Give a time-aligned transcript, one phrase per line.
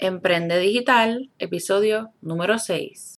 [0.00, 3.16] Emprende Digital, episodio número 6.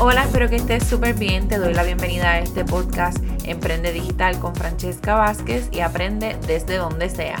[0.00, 1.46] Hola, espero que estés súper bien.
[1.46, 6.76] Te doy la bienvenida a este podcast Emprende Digital con Francesca Vázquez y aprende desde
[6.76, 7.40] donde sea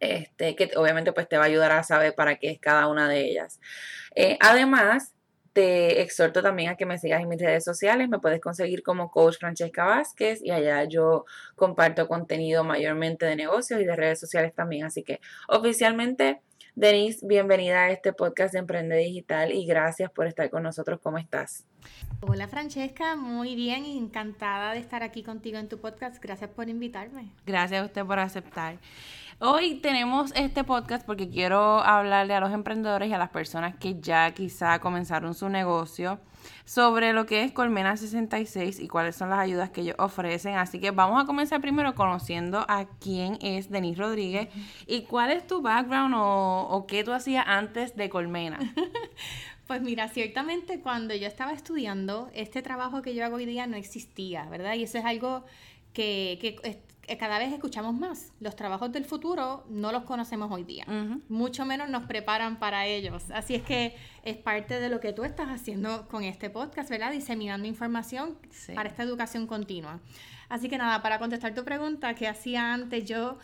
[0.00, 3.08] este, que obviamente pues te va a ayudar a saber para qué es cada una
[3.08, 3.60] de ellas.
[4.14, 5.14] Eh, además,
[5.54, 8.08] te exhorto también a que me sigas en mis redes sociales.
[8.08, 13.80] Me puedes conseguir como Coach Francesca Vázquez y allá yo comparto contenido mayormente de negocios
[13.80, 14.84] y de redes sociales también.
[14.84, 16.40] Así que oficialmente,
[16.74, 20.98] Denise, bienvenida a este podcast de Emprende Digital y gracias por estar con nosotros.
[21.00, 21.64] ¿Cómo estás?
[22.20, 26.20] Hola Francesca, muy bien, encantada de estar aquí contigo en tu podcast.
[26.20, 27.30] Gracias por invitarme.
[27.46, 28.78] Gracias a usted por aceptar.
[29.40, 34.00] Hoy tenemos este podcast porque quiero hablarle a los emprendedores y a las personas que
[34.00, 36.20] ya quizá comenzaron su negocio
[36.64, 40.54] sobre lo que es Colmena 66 y cuáles son las ayudas que ellos ofrecen.
[40.54, 44.50] Así que vamos a comenzar primero conociendo a quién es Denise Rodríguez
[44.86, 48.58] y cuál es tu background o, o qué tú hacías antes de Colmena.
[49.66, 53.78] Pues mira, ciertamente cuando yo estaba estudiando, este trabajo que yo hago hoy día no
[53.78, 54.74] existía, ¿verdad?
[54.74, 55.46] Y eso es algo
[55.94, 56.84] que, que
[57.18, 58.32] cada vez escuchamos más.
[58.40, 60.86] Los trabajos del futuro no los conocemos hoy día.
[61.28, 63.30] Mucho menos nos preparan para ellos.
[63.30, 67.12] Así es que es parte de lo que tú estás haciendo con este podcast, ¿verdad?
[67.12, 68.38] Diseminando información
[68.74, 70.00] para esta educación continua.
[70.48, 73.04] Así que nada, para contestar tu pregunta, ¿qué hacía antes?
[73.04, 73.38] Yo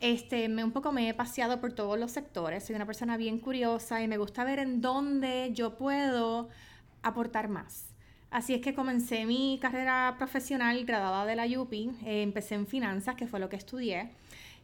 [0.00, 2.64] este, me, un poco me he paseado por todos los sectores.
[2.64, 6.48] Soy una persona bien curiosa y me gusta ver en dónde yo puedo
[7.02, 7.95] aportar más.
[8.30, 11.90] Así es que comencé mi carrera profesional graduada de la UPI.
[12.04, 14.10] Eh, empecé en finanzas, que fue lo que estudié.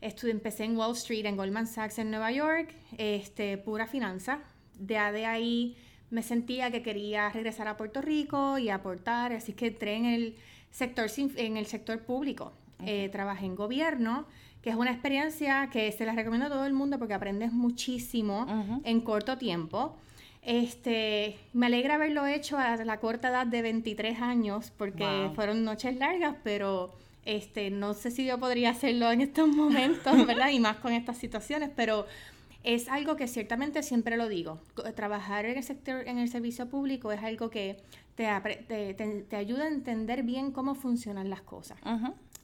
[0.01, 4.41] Estudié, empecé en Wall Street, en Goldman Sachs en Nueva York, este, pura finanza.
[4.79, 5.77] De, de ahí
[6.11, 10.37] me sentía que quería regresar a Puerto Rico y aportar, así que entré en el
[10.71, 12.53] sector, en el sector público.
[12.85, 14.27] Eh, trabajé en gobierno,
[14.61, 18.47] que es una experiencia que se la recomiendo a todo el mundo porque aprendes muchísimo
[18.85, 19.97] en corto tiempo.
[20.43, 25.97] Este, me alegra haberlo hecho a la corta edad de 23 años porque fueron noches
[25.97, 26.93] largas, pero
[27.25, 30.51] este, no sé si yo podría hacerlo en estos momentos, ¿verdad?
[30.51, 32.07] Y más con estas situaciones, pero
[32.65, 34.61] es algo que ciertamente siempre lo digo.
[34.95, 37.77] Trabajar en el sector, en el servicio público es algo que
[38.15, 38.27] te,
[39.29, 41.79] te, ayuda a entender bien cómo funcionan las cosas.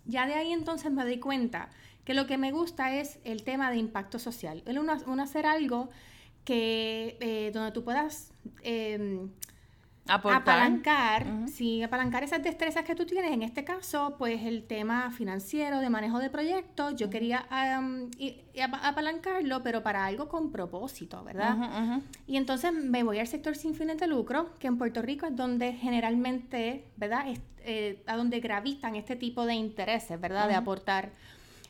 [0.06, 1.68] Ya de ahí entonces me doy cuenta
[2.04, 4.62] que lo que me gusta es el tema de impacto social.
[4.66, 5.90] El uno, hacer algo
[6.48, 8.32] que eh, donde tú puedas
[8.62, 9.28] em,
[10.06, 13.32] apalancar, sí, apalancar esas destrezas que tú tienes.
[13.32, 17.46] En este caso, pues el tema financiero, de manejo de proyectos, yo quería
[18.82, 22.00] apalancarlo, pero para algo con propósito, ¿verdad?
[22.26, 25.36] Y entonces me voy al sector sin fines de lucro, que en Puerto Rico es
[25.36, 27.26] donde generalmente, ¿verdad?
[27.58, 30.48] Eh, a donde gravitan este tipo de intereses, ¿verdad?
[30.48, 31.10] De aportar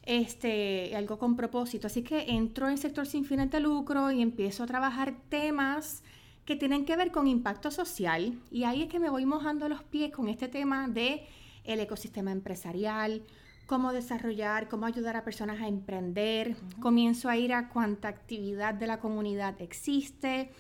[0.09, 1.87] este, algo con propósito.
[1.87, 6.03] Así que entro en el sector sin fines de lucro y empiezo a trabajar temas
[6.47, 9.83] que tienen que ver con impacto social y ahí es que me voy mojando los
[9.83, 11.27] pies con este tema de
[11.65, 13.21] el ecosistema empresarial,
[13.67, 16.57] cómo desarrollar, cómo ayudar a personas a emprender.
[16.81, 20.51] Comienzo a ir a cuánta actividad de la comunidad existe.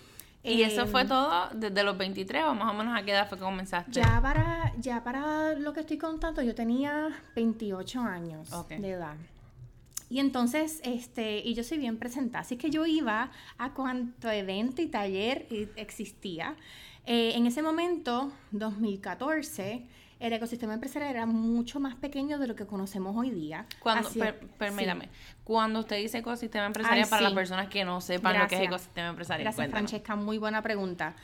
[0.43, 3.27] ¿Y eso fue em, todo desde los 23 o más o menos a qué edad
[3.27, 3.93] fue que comenzaste?
[3.93, 9.17] Ya para, ya para lo que estoy contando, yo tenía 28 años de edad.
[10.11, 14.81] Y entonces, este, y yo soy bien presentada, así que yo iba a cuanto evento
[14.81, 15.47] y taller
[15.77, 16.57] existía.
[17.05, 19.87] Eh, en ese momento, 2014,
[20.21, 23.67] el ecosistema empresarial era mucho más pequeño de lo que conocemos hoy día.
[23.79, 24.11] Cuando,
[24.59, 25.09] permítame,
[25.45, 29.09] cuando usted dice ecosistema empresarial, para las personas que no sepan lo que es ecosistema
[29.09, 29.45] empresarial.
[29.45, 31.15] Gracias, Francesca, muy buena pregunta.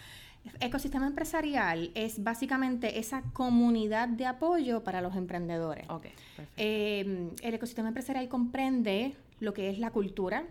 [0.60, 5.88] Ecosistema empresarial es básicamente esa comunidad de apoyo para los emprendedores.
[5.88, 6.12] Okay,
[6.56, 10.44] eh, el ecosistema empresarial comprende lo que es la cultura,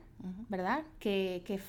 [0.50, 0.84] ¿verdad?
[1.00, 1.60] Que, que,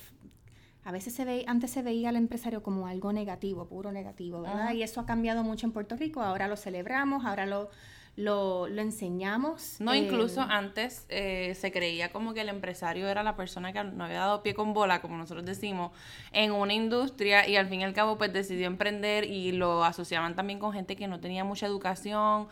[0.83, 4.73] a veces se ve, antes se veía al empresario como algo negativo, puro negativo, ¿verdad?
[4.73, 7.69] Y eso ha cambiado mucho en Puerto Rico, ahora lo celebramos, ahora lo,
[8.15, 9.75] lo, lo enseñamos.
[9.79, 13.83] No, incluso eh, antes eh, se creía como que el empresario era la persona que
[13.83, 15.91] no había dado pie con bola, como nosotros decimos,
[16.31, 20.35] en una industria y al fin y al cabo pues decidió emprender y lo asociaban
[20.35, 22.47] también con gente que no tenía mucha educación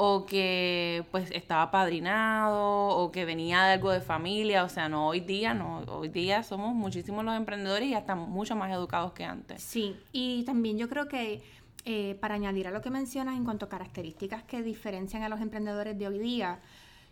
[0.00, 5.08] o que pues estaba padrinado o que venía de algo de familia, o sea, no
[5.08, 9.12] hoy día, no, hoy día somos muchísimos los emprendedores y ya están mucho más educados
[9.12, 9.60] que antes.
[9.60, 11.42] Sí, y también yo creo que
[11.84, 15.40] eh, para añadir a lo que mencionas en cuanto a características que diferencian a los
[15.40, 16.60] emprendedores de hoy día,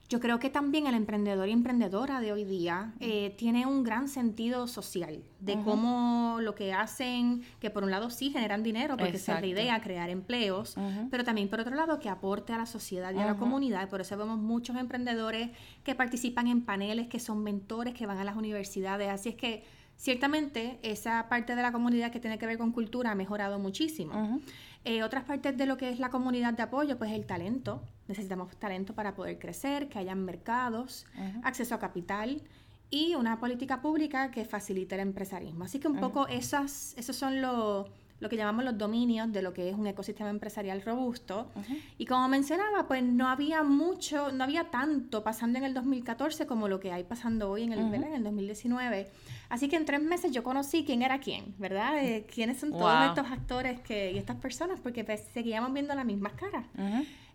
[0.08, 4.08] yo creo que también el emprendedor y emprendedora de hoy día eh, tiene un gran
[4.08, 9.16] sentido social de cómo lo que hacen, que por un lado sí generan dinero, porque
[9.16, 10.76] esa es la idea, crear empleos,
[11.10, 13.88] pero también por otro lado que aporte a la sociedad y a la comunidad.
[13.88, 15.50] Por eso vemos muchos emprendedores
[15.82, 19.08] que participan en paneles, que son mentores, que van a las universidades.
[19.08, 19.64] Así es que
[19.96, 24.40] ciertamente esa parte de la comunidad que tiene que ver con cultura ha mejorado muchísimo.
[24.84, 27.82] Eh, otras partes de lo que es la comunidad de apoyo, pues el talento.
[28.06, 31.06] Necesitamos talento para poder crecer, que hayan mercados,
[31.43, 32.43] acceso a capital
[32.88, 35.64] y una política pública que facilite el empresarismo.
[35.64, 39.52] Así que un poco esas, esos son los lo que llamamos los dominios de lo
[39.52, 41.50] que es un ecosistema empresarial robusto.
[41.98, 46.68] Y como mencionaba, pues no había mucho, no había tanto pasando en el 2014 como
[46.68, 49.10] lo que hay pasando hoy en el, en el 2019.
[49.48, 52.02] Así que en tres meses yo conocí quién era quién, ¿verdad?
[52.02, 56.06] Eh, quiénes son todos estos actores que, y estas personas, porque pues, seguíamos viendo las
[56.06, 56.64] mismas caras.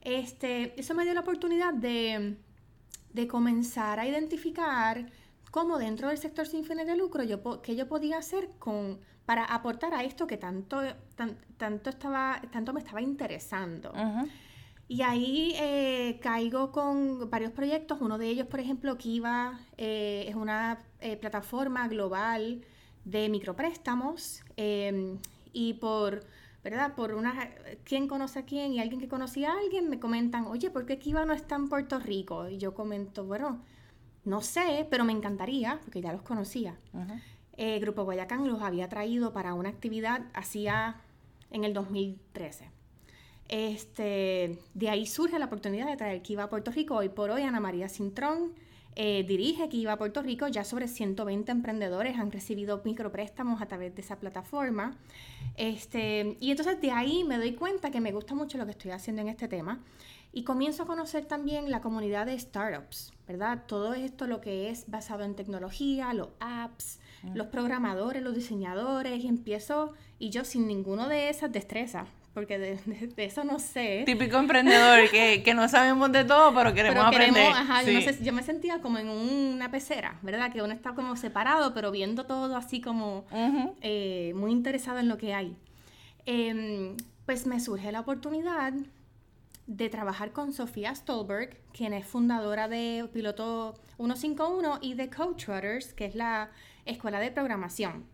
[0.02, 2.38] este, eso me dio la oportunidad de,
[3.14, 5.06] de comenzar a identificar
[5.52, 9.46] cómo dentro del sector sin fines de lucro yo, qué yo podía hacer con para
[9.46, 10.82] aportar a esto que tanto,
[11.58, 13.94] tanto, estaba, tanto me estaba interesando.
[14.92, 18.00] Y ahí eh, caigo con varios proyectos.
[18.02, 22.60] Uno de ellos, por ejemplo, Kiva eh, es una eh, plataforma global
[23.06, 24.44] de micropréstamos.
[24.58, 25.18] Em,
[25.54, 26.26] y por,
[26.62, 26.94] ¿verdad?
[26.94, 27.34] Por una,
[27.86, 31.00] quién conoce a quién y alguien que conocía a alguien, me comentan, oye, ¿por qué
[31.00, 32.50] Kiva no está en Puerto Rico?
[32.50, 33.62] Y yo comento, bueno,
[34.26, 36.78] no sé, pero me encantaría, porque ya los conocía.
[37.64, 40.96] Eh, Grupo Guayacán los había traído para una actividad hacía
[41.52, 42.72] en el 2013.
[43.50, 46.96] Este, de ahí surge la oportunidad de traer Kiva a Puerto Rico.
[46.96, 48.56] Hoy por hoy Ana María Cintrón
[48.96, 50.48] eh, dirige Kiva a Puerto Rico.
[50.48, 54.98] Ya sobre 120 emprendedores han recibido micropréstamos a través de esa plataforma.
[55.56, 58.90] Este, y entonces de ahí me doy cuenta que me gusta mucho lo que estoy
[58.90, 59.84] haciendo en este tema.
[60.34, 63.66] Y comienzo a conocer también la comunidad de startups, ¿verdad?
[63.68, 67.01] Todo esto lo que es basado en tecnología, los apps,
[67.34, 72.80] los programadores, los diseñadores, y empiezo, y yo sin ninguno de esas destrezas, porque de,
[73.18, 74.04] eso no sé.
[74.06, 77.52] Típico emprendedor que, que, no sabemos de todo, pero queremos aprender.
[77.52, 80.52] Ajá, yo, yo, me sentía como en una pecera, ¿verdad?
[80.52, 83.26] Que uno está como separado, pero viendo todo así como
[83.82, 85.56] eh, muy interesado en lo que hay.
[86.26, 88.74] Em, pues me surge la oportunidad
[89.68, 95.94] de trabajar con Sofía Stolberg, quien es fundadora de Piloto 151 y de Coach Rudders,
[95.94, 96.52] que es la
[96.86, 98.06] escuela de programación.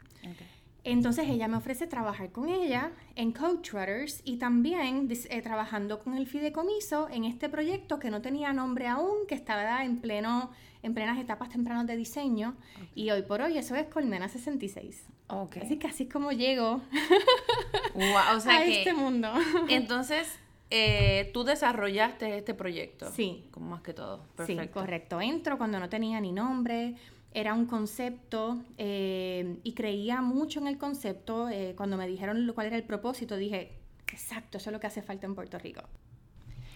[0.84, 6.16] Entonces ella me ofrece trabajar con ella en Coach Rudders y también eh, trabajando con
[6.16, 10.50] el fideicomiso en este proyecto que no tenía nombre aún, que estaba en pleno
[10.84, 12.56] en plenas etapas tempranas de diseño
[12.96, 15.06] y hoy por hoy eso es Colmena 66.
[15.28, 15.64] Okay.
[15.64, 16.82] Así que así es como llego
[18.48, 19.34] a este mundo.
[19.70, 23.12] Entonces, eh, tú desarrollaste este proyecto.
[23.12, 23.46] Sí.
[23.52, 24.24] Como más que todo.
[24.36, 24.64] Perfecto.
[24.64, 25.20] Sí, correcto.
[25.20, 26.96] Entro cuando no tenía ni nombre
[27.34, 31.50] era un concepto eh, y creía mucho en el concepto.
[31.50, 35.02] Eh, cuando me dijeron cuál era el propósito, dije, exacto, eso es lo que hace
[35.02, 35.82] falta en Puerto Rico.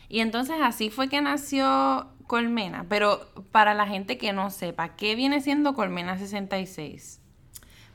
[0.09, 2.85] Y entonces así fue que nació Colmena.
[2.89, 7.21] Pero para la gente que no sepa, ¿qué viene siendo Colmena 66?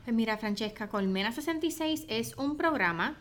[0.03, 3.17] Pues mira, Francesca, Colmena 66 es un programa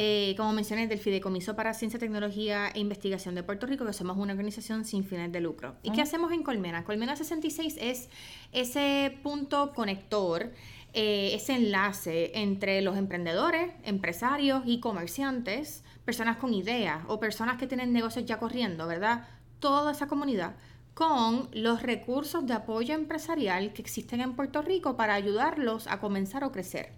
[0.00, 4.16] eh, como mencioné, del Fideicomiso para Ciencia, Tecnología e Investigación de Puerto Rico, que somos
[4.16, 5.74] una organización sin fines de lucro.
[5.82, 6.84] ¿Y qué hacemos en Colmena?
[6.84, 8.08] Colmena 66 es
[8.52, 10.52] ese punto conector,
[10.92, 17.66] eh, ese enlace entre los emprendedores, empresarios y comerciantes, personas con ideas o personas que
[17.66, 19.26] tienen negocios ya corriendo, ¿verdad?
[19.58, 20.54] Toda esa comunidad
[20.94, 26.44] con los recursos de apoyo empresarial que existen en Puerto Rico para ayudarlos a comenzar
[26.44, 26.92] o crecer.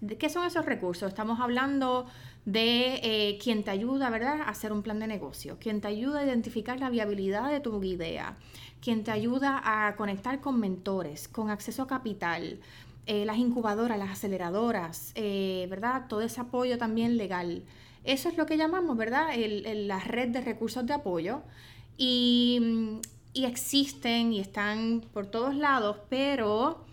[0.00, 1.08] ¿De qué son esos recursos?
[1.08, 2.06] Estamos hablando
[2.44, 6.20] de eh, quien te ayuda, ¿verdad?, a hacer un plan de negocio, quien te ayuda
[6.20, 8.36] a identificar la viabilidad de tu idea,
[8.80, 12.60] quien te ayuda a conectar con mentores, con acceso a capital,
[13.06, 16.06] eh, las incubadoras, las aceleradoras, eh, ¿verdad?
[16.08, 17.62] Todo ese apoyo también legal.
[18.04, 19.28] Eso es lo que llamamos, ¿verdad?
[19.36, 21.42] la red de recursos de apoyo.
[21.96, 23.00] Y
[23.34, 26.84] existen y están por todos lados, pero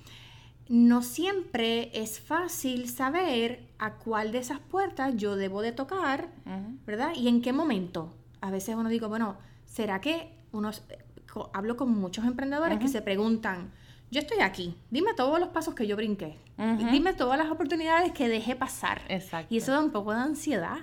[0.69, 6.29] no siempre es fácil saber a cuál de esas puertas yo debo de tocar,
[6.85, 7.13] ¿verdad?
[7.15, 8.13] Y en qué momento.
[8.39, 9.35] A veces uno digo, bueno,
[9.65, 10.71] ¿será que uno...
[11.53, 13.71] Hablo con muchos emprendedores que se preguntan,
[14.09, 16.37] yo estoy aquí, dime todos los pasos que yo brinqué,
[16.91, 19.01] dime todas las oportunidades que dejé pasar.
[19.07, 19.53] Exacto.
[19.53, 20.79] Y eso da un poco de ansiedad.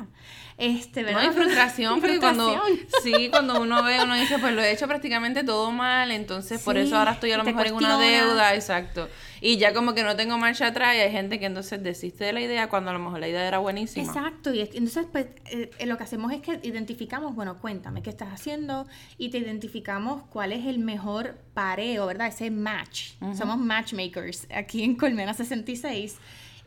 [0.59, 1.23] Este, ¿verdad?
[1.23, 2.59] No, hay frustración, porque cuando,
[3.03, 6.79] sí, cuando uno ve, uno dice, pues lo he hecho prácticamente todo mal, entonces por
[6.79, 9.09] eso ahora estoy a lo mejor en una deuda, exacto.
[9.43, 12.33] Y ya como que no tengo marcha atrás y hay gente que entonces desiste de
[12.33, 14.07] la idea cuando a lo mejor la idea era buenísima.
[14.07, 18.33] Exacto, y entonces pues eh, lo que hacemos es que identificamos, bueno, cuéntame qué estás
[18.33, 18.87] haciendo
[19.19, 22.29] y te identificamos cuál es el mejor pareo, ¿verdad?
[22.29, 23.13] Ese match.
[23.37, 25.35] Somos matchmakers aquí en Colmena
[25.67, 26.19] 66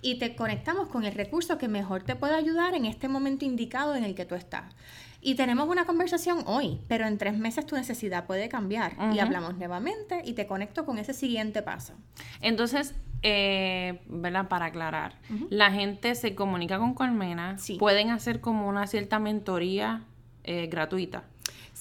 [0.01, 3.95] y te conectamos con el recurso que mejor te puede ayudar en este momento indicado
[3.95, 4.73] en el que tú estás.
[5.21, 9.57] Y tenemos una conversación hoy, pero en tres meses tu necesidad puede cambiar y hablamos
[9.57, 11.93] nuevamente y te conecto con ese siguiente paso.
[12.39, 14.47] Entonces, eh, ¿verdad?
[14.47, 15.15] Para aclarar,
[15.49, 20.03] la gente se comunica con Colmena, pueden hacer como una cierta mentoría
[20.45, 21.23] eh, gratuita.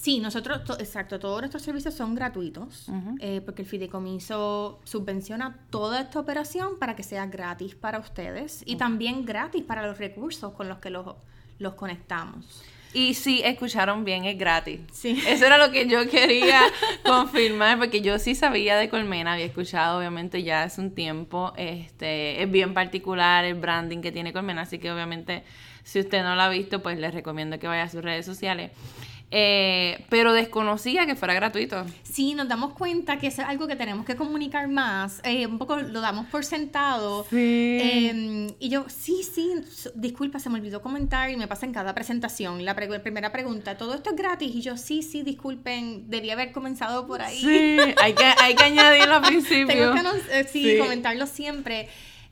[0.00, 2.87] Sí, nosotros, exacto, todos nuestros servicios son gratuitos
[3.19, 8.76] eh, porque el fideicomiso subvenciona toda esta operación para que sea gratis para ustedes y
[8.76, 11.17] también gratis para los recursos con los que los,
[11.59, 12.62] los conectamos.
[12.95, 14.81] Y sí, escucharon bien, es gratis.
[14.93, 15.21] Sí.
[15.26, 16.61] Eso era lo que yo quería
[17.05, 21.52] confirmar, porque yo sí sabía de Colmena, había escuchado obviamente ya hace un tiempo.
[21.57, 25.43] Este, es bien particular el branding que tiene Colmena, así que obviamente
[25.83, 28.71] si usted no lo ha visto, pues les recomiendo que vaya a sus redes sociales.
[29.30, 31.85] Eh, pero desconocía que fuera gratuito.
[32.02, 35.20] Sí, nos damos cuenta que es algo que tenemos que comunicar más.
[35.23, 37.26] Eh, un poco lo damos por sentado.
[37.28, 37.78] Sí.
[37.80, 39.52] Em, y yo, sí, sí,
[39.94, 42.64] disculpa, se me olvidó comentar y me pasa en cada presentación.
[42.64, 44.54] La primera pregunta, ¿todo esto es gratis?
[44.54, 47.38] Y yo, sí, sí, disculpen, debía haber comenzado por ahí.
[47.38, 49.66] Sí, hay que, hay que añadirlo al principio.
[49.66, 51.88] Tengo que, eh, sí, comentarlo siempre.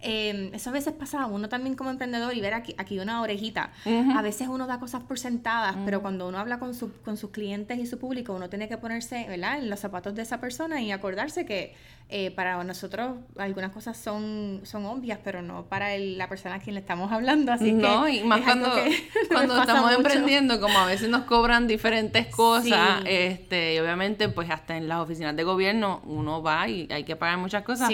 [0.08, 3.72] Eh, eso a veces pasa uno también como emprendedor y ver aquí, aquí una orejita.
[4.14, 7.30] A veces uno da cosas por sentadas, pero cuando uno habla con, su, con sus
[7.30, 9.58] clientes y su público, uno tiene que ponerse ¿verdad?
[9.58, 11.74] en los zapatos de esa persona y acordarse que
[12.08, 16.74] eh, para nosotros algunas cosas son, son obvias, pero no para la persona a quien
[16.74, 17.50] le estamos hablando.
[17.52, 18.72] Así no, y más cuando,
[19.28, 24.76] cuando estamos emprendiendo, como a veces nos cobran diferentes cosas, este, y obviamente pues hasta
[24.76, 27.90] en las oficinas de gobierno uno va y hay que pagar muchas cosas,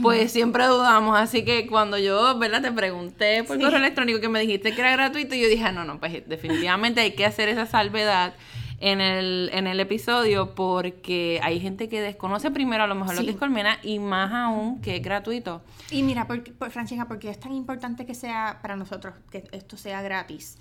[0.00, 2.62] pues siempre dudamos, así que cuando yo, ¿verdad?
[2.62, 5.84] Te pregunté por correo electrónico que me dijiste que era gratuito, yo dije, ah, no,
[5.84, 8.32] no, pues definitivamente hay que hacer esa salvedad
[8.80, 13.22] en el, en el episodio porque hay gente que desconoce primero a lo mejor lo
[13.22, 15.62] que es Colmena y más aún que es gratuito.
[15.90, 19.76] Y mira, por, por, Francesca, porque es tan importante que sea para nosotros, que esto
[19.76, 20.58] sea gratis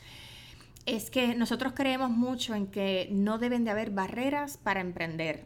[0.85, 5.45] es que nosotros creemos mucho en que no deben de haber barreras para emprender.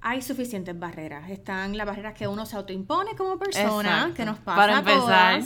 [0.00, 1.30] Hay suficientes barreras.
[1.30, 5.42] Están las barreras que uno se autoimpone como persona, que nos pasa para empezar.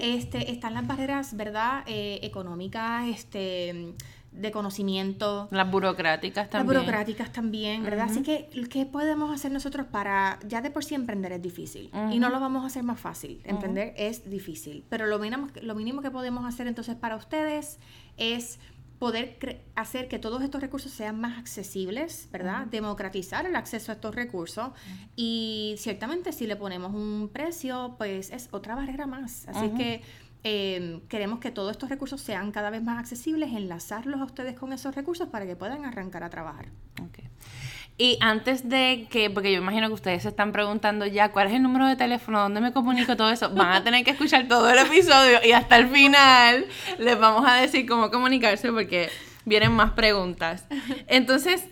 [0.00, 1.82] este, están las barreras, ¿verdad?
[1.86, 3.94] Eh, económicas, este
[4.32, 5.48] de conocimiento.
[5.50, 6.74] Las burocráticas también.
[6.74, 8.06] Las burocráticas también, ¿verdad?
[8.10, 12.18] Así que, ¿qué podemos hacer nosotros para, ya de por sí emprender es difícil y
[12.18, 13.40] no lo vamos a hacer más fácil.
[13.44, 17.78] Emprender es difícil, pero lo mínimo, lo mínimo que podemos hacer entonces para ustedes
[18.16, 18.58] es
[19.00, 22.66] poder hacer que todos estos recursos sean más accesibles, ¿verdad?
[22.66, 24.72] Democratizar el acceso a estos recursos
[25.16, 29.48] y ciertamente si le ponemos un precio, pues es otra barrera más.
[29.48, 30.02] Así que
[30.42, 34.72] Em, queremos que todos estos recursos sean cada vez más accesibles, enlazarlos a ustedes con
[34.72, 36.68] esos recursos para que puedan arrancar a trabajar.
[37.98, 41.52] Y antes de que, porque yo imagino que ustedes se están preguntando ya cuál es
[41.52, 44.70] el número de teléfono, dónde me comunico, todo eso, van a tener que escuchar todo
[44.70, 46.64] el episodio y hasta el final
[46.98, 49.10] les vamos a decir cómo comunicarse porque
[49.44, 50.64] vienen más preguntas.
[51.08, 51.66] Entonces,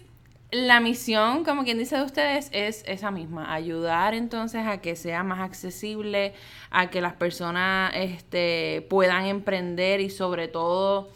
[0.51, 5.23] la misión, como quien dice de ustedes, es esa misma, ayudar entonces a que sea
[5.23, 6.33] más accesible,
[6.71, 11.11] a que las personas este, puedan emprender y sobre todo,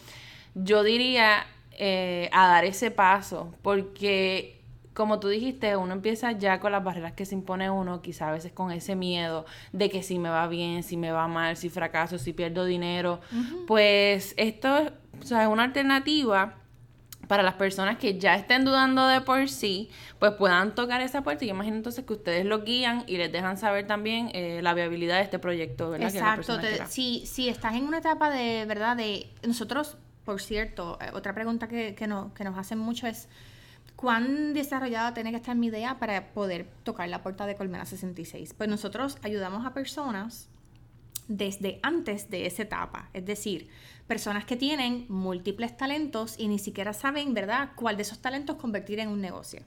[0.55, 4.61] yo diría, eh, a dar ese paso, porque
[4.93, 8.33] como tú dijiste, uno empieza ya con las barreras que se impone uno, quizá a
[8.33, 11.71] veces con ese miedo de que si me va bien, si me va mal, si
[11.71, 13.21] fracaso, si pierdo dinero,
[13.67, 16.57] pues esto o sea, es una alternativa
[17.33, 21.47] para las personas que ya estén dudando de por sí, pues puedan tocar esa puerta.
[21.47, 24.75] Y yo imagino entonces que ustedes lo guían y les dejan saber también eh, la
[24.75, 26.15] viabilidad de este proyecto, ¿verdad?
[26.15, 26.59] Exacto.
[26.91, 28.99] si, si estás en una etapa de, ¿verdad?
[28.99, 29.97] De nosotros,
[30.27, 33.31] por cierto, eh, otra pregunta que, que, no, que nos hacen mucho es,
[33.97, 38.53] ¿cuán desarrollada tiene que estar mi idea para poder tocar la puerta de Colmena 66?
[38.53, 40.51] Pues nosotros ayudamos a personas
[41.29, 43.71] desde antes de esa etapa, es decir,
[44.07, 48.99] personas que tienen múltiples talentos y ni siquiera saben, ¿verdad?, cuál de esos talentos convertir
[49.01, 49.63] en un negocio.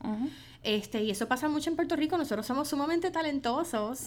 [0.63, 3.99] Este, y eso pasa mucho en Puerto Rico, nosotros somos sumamente talentosos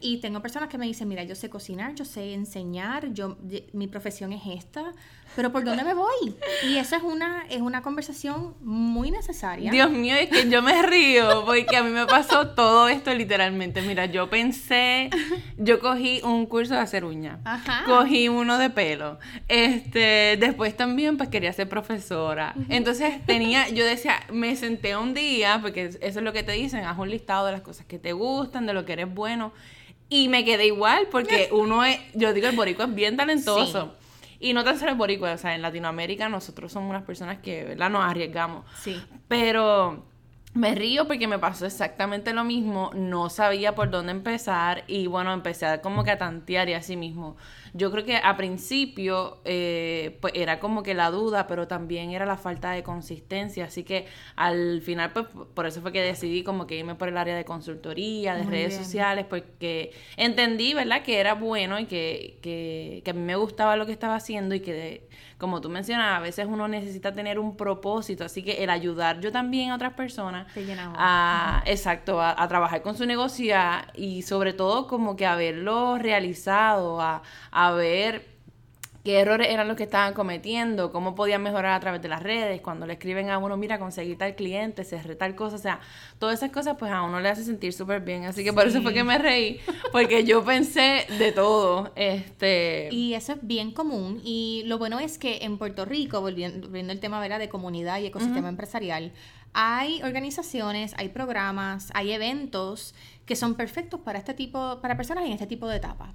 [0.00, 3.36] y tengo personas que me dicen, mira, yo sé cocinar, yo sé enseñar, yo,
[3.72, 4.92] mi profesión es esta,
[5.36, 6.34] pero ¿por dónde me voy?
[6.64, 9.70] Y eso es una, es una conversación muy necesaria.
[9.70, 13.82] Dios mío, es que yo me río porque a mí me pasó todo esto literalmente.
[13.82, 15.10] Mira, yo pensé,
[15.56, 17.40] yo cogí un curso de hacer uñas,
[17.86, 22.54] cogí uno de pelo, este, después también pues quería ser profesora.
[22.68, 26.84] Entonces tenía, yo decía, me senté un día, porque eso es lo que te dicen,
[26.84, 29.52] haz un listado de las cosas que te gustan, de lo que eres bueno.
[30.08, 33.94] Y me quedé igual porque uno es, yo digo, el borico es bien talentoso.
[34.44, 37.64] Y no tan solo en Boricua, o sea, en Latinoamérica nosotros somos unas personas que,
[37.64, 37.88] ¿verdad?
[37.88, 38.66] Nos arriesgamos.
[38.78, 39.02] Sí.
[39.26, 40.04] Pero
[40.52, 45.32] me río porque me pasó exactamente lo mismo, no sabía por dónde empezar y bueno,
[45.32, 47.38] empecé a como que a tantear y así mismo.
[47.76, 52.24] Yo creo que a principio eh, pues era como que la duda, pero también era
[52.24, 56.68] la falta de consistencia, así que al final pues por eso fue que decidí como
[56.68, 61.02] que irme por el área de consultoría, de redes sociales, porque entendí, ¿verdad?
[61.02, 64.54] Que era bueno y que, que, que a mí me gustaba lo que estaba haciendo
[64.54, 68.70] y que como tú mencionas, a veces uno necesita tener un propósito, así que el
[68.70, 70.46] ayudar yo también a otras personas
[70.96, 73.54] a, exacto, a, trabajar con su negocio
[73.94, 78.34] y sobre todo como que a verlo realizado, a, a ver
[79.04, 82.62] qué errores eran los que estaban cometiendo, cómo podían mejorar a través de las redes,
[82.62, 85.80] cuando le escriben a uno, mira, conseguí tal cliente, cerré tal cosa, o sea,
[86.18, 88.80] todas esas cosas pues a uno le hace sentir súper bien, así que por eso
[88.80, 89.60] fue que me reí,
[89.92, 92.88] porque yo pensé de todo, este...
[92.92, 96.90] Y eso es bien común, y lo bueno es que en Puerto Rico, volviendo, volviendo
[96.90, 97.38] al tema ¿verdad?
[97.38, 99.12] de comunidad y ecosistema empresarial,
[99.52, 102.94] hay organizaciones, hay programas, hay eventos
[103.26, 106.14] que son perfectos para este tipo, para personas en este tipo de etapa.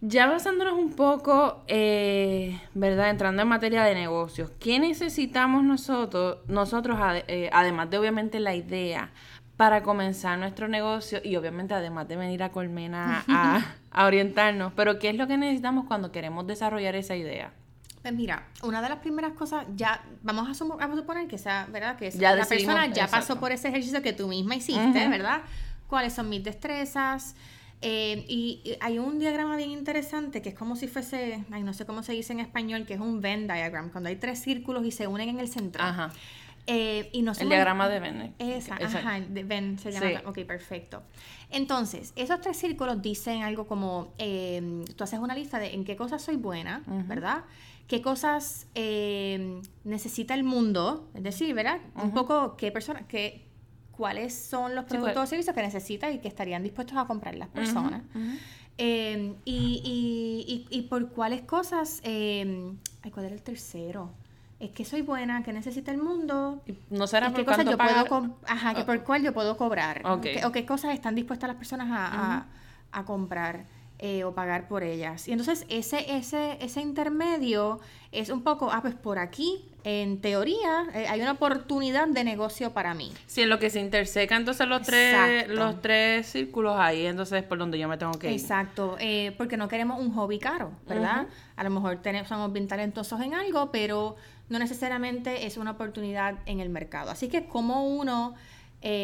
[0.00, 3.10] Ya basándonos un poco, eh, ¿verdad?
[3.10, 9.10] Entrando en materia de negocios, ¿qué necesitamos nosotros, nosotros eh, además de obviamente la idea
[9.56, 13.24] para comenzar nuestro negocio y obviamente además de venir a Colmena
[13.90, 17.52] a, orientarnos, pero ¿qué es lo que necesitamos cuando queremos desarrollar esa idea?
[18.00, 21.96] Pues mira, una de las primeras cosas, ya vamos a, suponer que sea, ¿verdad?
[21.96, 25.40] Que la persona ya pasó por ese ejercicio que tú misma hiciste, ¿verdad?
[25.88, 27.34] ¿Cuáles son mis destrezas?
[27.80, 31.86] Eh, y, hay un diagrama bien interesante que es como si fuese, ay, no sé
[31.86, 34.90] cómo se dice en español, que es un Venn diagram, cuando hay tres círculos y
[34.90, 35.82] se unen en el centro.
[35.82, 36.10] Ajá.
[36.66, 38.34] Eh, y no el diagrama de Venn.
[38.38, 40.22] Esa, ajá, de Venn se llama.
[40.26, 41.02] Ok, perfecto.
[41.50, 45.96] Entonces, esos tres círculos dicen algo como, eh, tú haces una lista de en qué
[45.96, 47.44] cosas soy buena, ¿verdad?
[47.86, 48.66] qué cosas
[49.84, 51.80] necesita el mundo, es decir, ¿verdad?
[51.94, 53.47] Un poco qué persona, qué,
[53.98, 57.48] cuáles son los productos o servicios que necesitan y que estarían dispuestos a comprar las
[57.48, 58.02] personas.
[58.80, 64.12] Em, y, y, y, por cuáles cosas, eh, ay, ¿cuál era el tercero?
[64.60, 66.62] Es que soy buena, que necesita el mundo.
[66.88, 70.02] No será por qué cosas yo puedo Ajá, que por cuál yo puedo cobrar.
[70.06, 72.46] o qué cosas están dispuestas las personas a,
[72.92, 73.66] a comprar.
[74.00, 75.26] Eh, o pagar por ellas.
[75.26, 77.80] Y entonces ese, ese, ese intermedio
[78.12, 82.72] es un poco, ah, pues por aquí, en teoría, eh, hay una oportunidad de negocio
[82.72, 83.10] para mí.
[83.26, 87.44] Sí, en lo que se interseca entonces los tres, los tres círculos ahí, entonces es
[87.44, 88.40] por donde yo me tengo que ir.
[88.40, 91.26] Exacto, eh, porque no queremos un hobby caro, ¿verdad?
[91.56, 94.14] A lo mejor tenemos, somos bien talentosos en algo, pero
[94.48, 97.10] no necesariamente es una oportunidad en el mercado.
[97.10, 98.36] Así que como uno...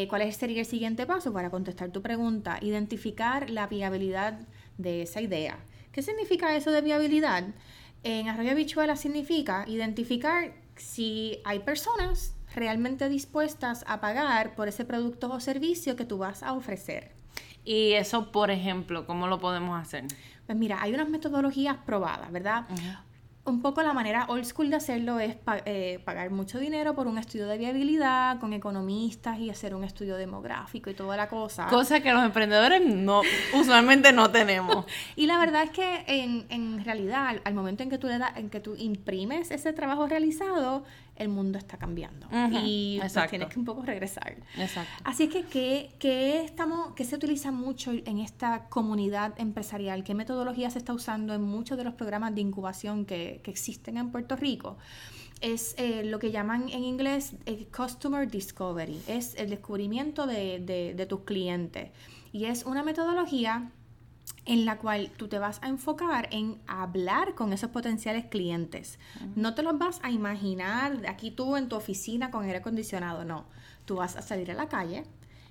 [0.07, 2.59] ¿Cuál sería el siguiente paso para contestar tu pregunta?
[2.61, 4.39] Identificar la viabilidad
[4.77, 5.59] de esa idea.
[5.91, 7.45] ¿Qué significa eso de viabilidad?
[8.03, 15.31] En Arroyo Bichuela significa identificar si hay personas realmente dispuestas a pagar por ese producto
[15.31, 17.11] o servicio que tú vas a ofrecer.
[17.63, 20.05] Y eso, por ejemplo, ¿cómo lo podemos hacer?
[20.45, 22.65] Pues mira, hay unas metodologías probadas, ¿verdad?
[23.45, 27.17] Un poco la manera old school de hacerlo es eh, pagar mucho dinero por un
[27.17, 31.67] estudio de viabilidad con economistas y hacer un estudio demográfico y toda la cosa.
[31.67, 33.21] Cosa que los emprendedores no
[33.53, 34.85] usualmente no tenemos.
[35.15, 38.35] y la verdad es que en, en realidad al, momento en que tú le das,
[38.35, 40.83] en que tú imprimes ese trabajo realizado,
[41.15, 42.27] el mundo está cambiando.
[42.63, 44.35] Y pues, tienes que un poco regresar.
[44.57, 44.91] Exacto.
[45.03, 50.03] Así es que, ¿qué, estamos, qué se utiliza mucho en esta comunidad empresarial?
[50.03, 53.97] ¿Qué metodología se está usando en muchos de los programas de incubación que, que existen
[53.97, 54.77] en Puerto Rico?
[55.41, 60.59] es eh, lo que llaman en inglés eh, Customer Discovery, es el descubrimiento de,
[60.95, 61.91] de, tus clientes.
[62.31, 63.71] Y es una metodología
[64.45, 68.99] en la cual tú te vas a enfocar en hablar con esos potenciales clientes.
[69.35, 73.45] No te los vas a imaginar aquí tú en tu oficina con aire acondicionado, no.
[73.85, 75.03] Tú vas a salir a la calle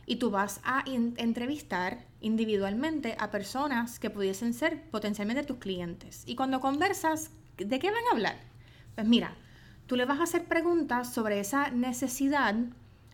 [0.07, 6.23] y tú vas a entrevistar individualmente a personas que pudiesen ser potencialmente tus clientes.
[6.27, 8.37] Y cuando conversas, ¿de qué van a hablar?
[8.95, 9.35] Pues mira,
[9.87, 12.55] tú le vas a hacer preguntas sobre esa necesidad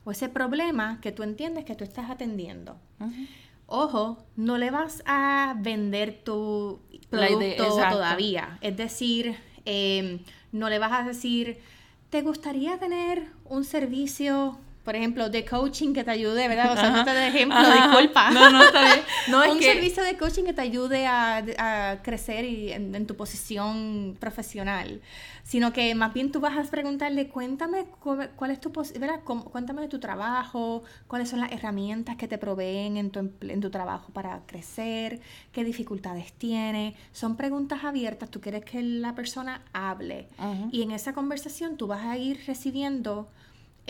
[0.05, 2.77] o ese problema que tú entiendes que tú estás atendiendo.
[3.73, 8.59] Ojo, no le vas a vender tu producto todavía.
[8.63, 10.19] Es decir, em,
[10.51, 11.61] no le vas a decir,
[12.11, 16.73] ¿te gustaría tener un servicio por ejemplo, de coaching que te ayude, ¿verdad?
[16.73, 18.31] O sea, no te de ejemplo, disculpa.
[18.31, 19.01] No, no, está bien.
[19.29, 24.17] No, es Un servicio de coaching que te ayude a, crecer y en, tu posición
[24.19, 25.01] profesional.
[25.45, 29.21] Sino que más bien tú vas a preguntarle, cuéntame cuál es tu, ¿verdad?
[29.25, 33.71] Cuéntame de tu trabajo, cuáles son las herramientas que te proveen en tu, en tu
[33.71, 35.21] trabajo para crecer,
[35.53, 36.95] qué dificultades tiene.
[37.13, 40.29] Son preguntas abiertas, tú quieres que la persona hable.
[40.73, 43.29] Y en esa conversación tú vas a ir recibiendo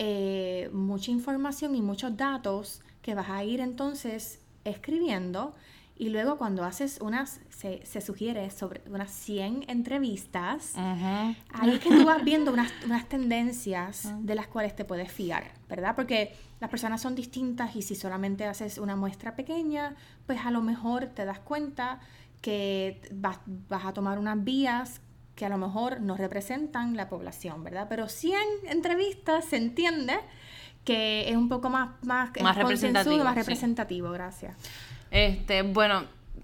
[0.03, 5.53] eh, mucha información y muchos datos que vas a ir entonces escribiendo
[5.95, 12.03] y luego cuando haces unas, se, sugiere sobre unas 100 entrevistas, ahí es que tú
[12.03, 12.71] vas viendo unas,
[13.09, 15.95] tendencias de las cuales te puedes fiar, ¿verdad?
[15.95, 19.93] Porque las personas son distintas y si solamente haces una muestra pequeña,
[20.25, 21.99] pues a lo mejor te das cuenta
[22.41, 23.37] que vas,
[23.69, 24.99] vas a tomar unas vías
[25.41, 27.87] que a lo mejor no representan la población, ¿verdad?
[27.89, 30.19] Pero 100 entrevistas se entiende
[30.85, 33.23] que es un poco más, más, más representativo.
[33.23, 34.55] Más representativo, gracias.
[35.09, 36.03] Este, bueno,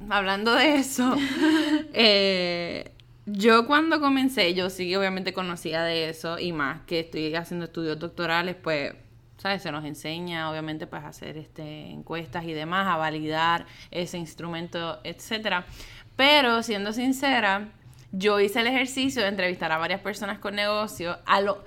[0.09, 1.15] hablando de eso,
[1.93, 2.91] eh,
[3.27, 7.99] yo cuando comencé, yo sí obviamente conocía de eso y más que estoy haciendo estudios
[7.99, 8.95] doctorales, pues,
[9.37, 9.61] ¿sabes?
[9.61, 14.99] Se nos enseña obviamente pues a hacer este, encuestas y demás, a validar ese instrumento,
[15.03, 15.67] etcétera.
[16.15, 17.73] Pero siendo sincera,
[18.17, 21.17] yo hice el ejercicio de entrevistar a varias personas con negocio.
[21.25, 21.63] A lo,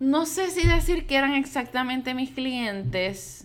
[0.00, 3.44] no sé si decir que eran exactamente mis clientes.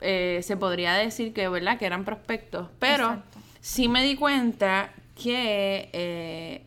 [0.00, 1.78] Eh, se podría decir que, ¿verdad?
[1.78, 2.68] Que eran prospectos.
[2.78, 3.22] Pero
[3.60, 6.62] sí me di cuenta que eh,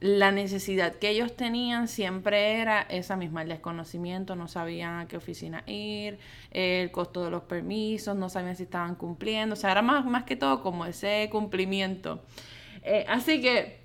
[0.00, 5.16] la necesidad que ellos tenían siempre era esa misma, el desconocimiento, no sabían a qué
[5.16, 6.18] oficina ir,
[6.50, 10.24] el costo de los permisos, no sabían si estaban cumpliendo, o sea, era más, más
[10.24, 12.20] que todo como ese cumplimiento.
[12.82, 13.80] Eh, así que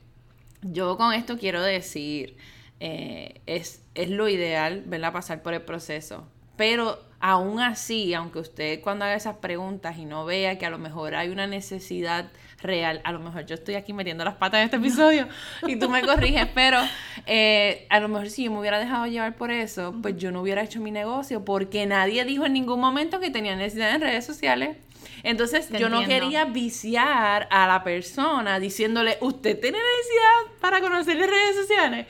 [0.61, 2.37] yo con esto quiero decir,
[2.79, 5.13] eh, es, es lo ideal, ¿verdad?
[5.13, 6.27] Pasar por el proceso.
[6.55, 10.77] Pero aún así, aunque usted cuando haga esas preguntas y no vea que a lo
[10.77, 12.29] mejor hay una necesidad
[12.61, 15.27] real, a lo mejor yo estoy aquí metiendo las patas en este episodio
[15.67, 16.79] y tú me corriges, pero
[17.25, 20.41] eh, a lo mejor si yo me hubiera dejado llevar por eso, pues yo no
[20.41, 24.25] hubiera hecho mi negocio porque nadie dijo en ningún momento que tenía necesidad en redes
[24.25, 24.77] sociales.
[25.23, 31.29] Entonces yo no quería viciar a la persona diciéndole, usted tiene necesidad para conocer las
[31.29, 32.07] redes sociales.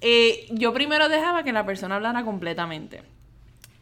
[0.00, 3.02] Eh, yo primero dejaba que la persona hablara completamente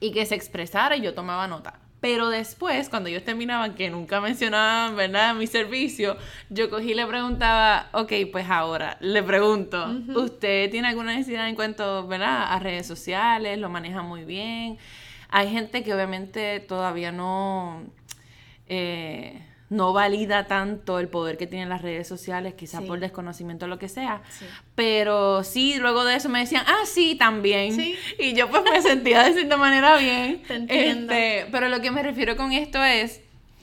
[0.00, 1.80] y que se expresara y yo tomaba nota.
[2.00, 6.16] Pero después, cuando ellos terminaban, que nunca mencionaban, ¿verdad?, mi servicio,
[6.50, 11.54] yo cogí y le preguntaba, ok, pues ahora, le pregunto, ¿usted tiene alguna necesidad en
[11.54, 14.78] cuanto, ¿verdad?, a redes sociales, lo maneja muy bien.
[15.28, 17.84] Hay gente que obviamente todavía no
[18.74, 23.68] eh, no valida tanto el poder que tienen las redes sociales, quizás por desconocimiento o
[23.68, 24.22] lo que sea.
[24.74, 27.78] Pero sí, luego de eso me decían, ah, sí, también.
[28.18, 30.42] Y yo pues me sentía de cierta manera bien.
[30.68, 33.20] Este, pero lo que me refiero con esto es,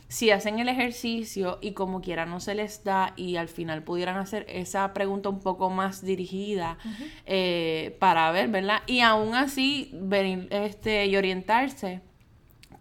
[0.09, 4.17] si hacen el ejercicio y como quiera no se les da y al final pudieran
[4.17, 6.77] hacer esa pregunta un poco más dirigida
[7.25, 8.81] eh, para ver, ¿verdad?
[8.85, 12.01] Y aún así venir este, y orientarse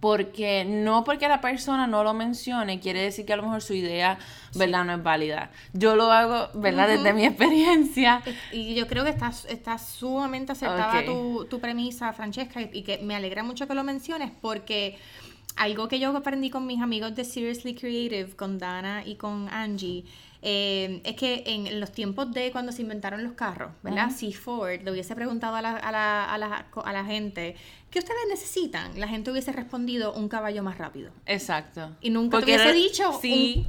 [0.01, 3.75] porque no porque la persona no lo mencione quiere decir que a lo mejor su
[3.75, 4.19] idea,
[4.55, 4.85] ¿verdad?
[4.85, 5.51] No es válida.
[5.73, 6.89] Yo lo hago, ¿verdad?
[6.89, 8.23] Desde mi experiencia.
[8.53, 13.15] Y yo creo que está, está sumamente acertada tu, tu, premisa, Francesca, y, que me
[13.15, 14.99] alegra mucho que lo menciones porque
[15.57, 20.05] algo que yo aprendí con mis amigos de Seriously Creative, con Dana y con Angie,
[20.41, 24.11] eh, es que en los tiempos de cuando se inventaron los carros, ¿verdad?
[24.15, 27.57] Si Ford le hubiese preguntado a la, a la, a la, a la gente,
[27.91, 28.99] ¿qué ustedes necesitan?
[28.99, 31.11] La gente hubiese respondido un caballo más rápido.
[31.27, 31.91] Exacto.
[32.01, 33.21] Y nunca te hubiese dicho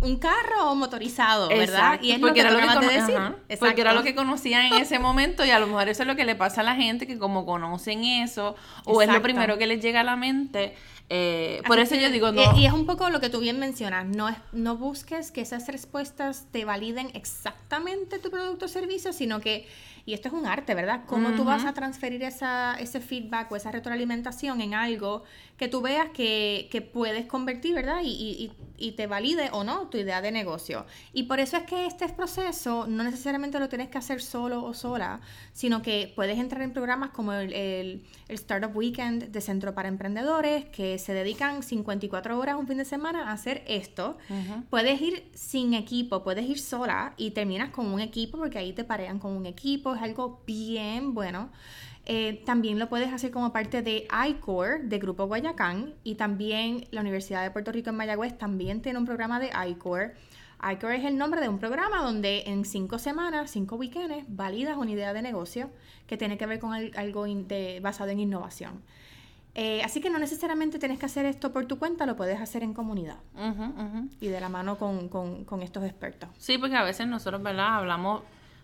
[0.02, 2.00] un, carro motorizado, ¿verdad?
[2.02, 3.60] Y es porque lo que era lo que de decir.
[3.60, 6.16] Porque era lo que conocían en ese momento y a lo mejor eso es lo
[6.16, 8.56] que le pasa a la gente que como conocen eso
[8.86, 10.76] o es lo primero que les llega a la mente
[11.10, 12.56] eh, por eso yo digo, no.
[12.58, 15.68] Y, es un poco lo que tú bien mencionas, no, es, no busques que esas
[15.68, 19.68] respuestas te validen exactamente tu producto o servicio, sino que,
[20.10, 21.02] y esto es un arte, ¿verdad?
[21.06, 25.24] Cómo tú vas a transferir esa, ese feedback o esa retroalimentación en algo
[25.60, 28.00] que tú veas que, que puedes convertir, ¿verdad?
[28.02, 30.86] Y, y, y, te valide o no tu idea de negocio.
[31.12, 34.74] Y por eso es que este proceso no necesariamente lo tienes que hacer solo o
[34.74, 35.20] sola,
[35.52, 40.64] sino que puedes entrar en programas como el, el, Startup Weekend de Centro para Emprendedores,
[40.68, 44.18] que se dedican 54 horas un fin de semana a hacer esto.
[44.70, 48.86] Puedes ir sin equipo, puedes ir sola y terminas con un equipo porque ahí te
[48.86, 51.50] parean con un equipo, es algo bien bueno.
[52.12, 57.02] Eh, también lo puedes hacer como parte de iCore de Grupo Guayacán y también la
[57.02, 60.16] Universidad de Puerto Rico en Mayagüez también tiene un programa de iCore.
[60.72, 64.90] iCore es el nombre de un programa donde en cinco semanas, cinco weekends, validas una
[64.90, 65.70] idea de negocio
[66.08, 67.28] que tiene que ver con algo
[67.84, 68.82] basado en innovación.
[69.54, 72.64] Eh, así que no necesariamente tienes que hacer esto por tu cuenta, lo puedes hacer
[72.64, 73.18] en comunidad
[74.20, 76.30] y de la mano con, con, estos expertos.
[76.40, 77.76] Sí, porque a veces nosotros, ¿verdad?
[77.76, 78.24] Hablamos,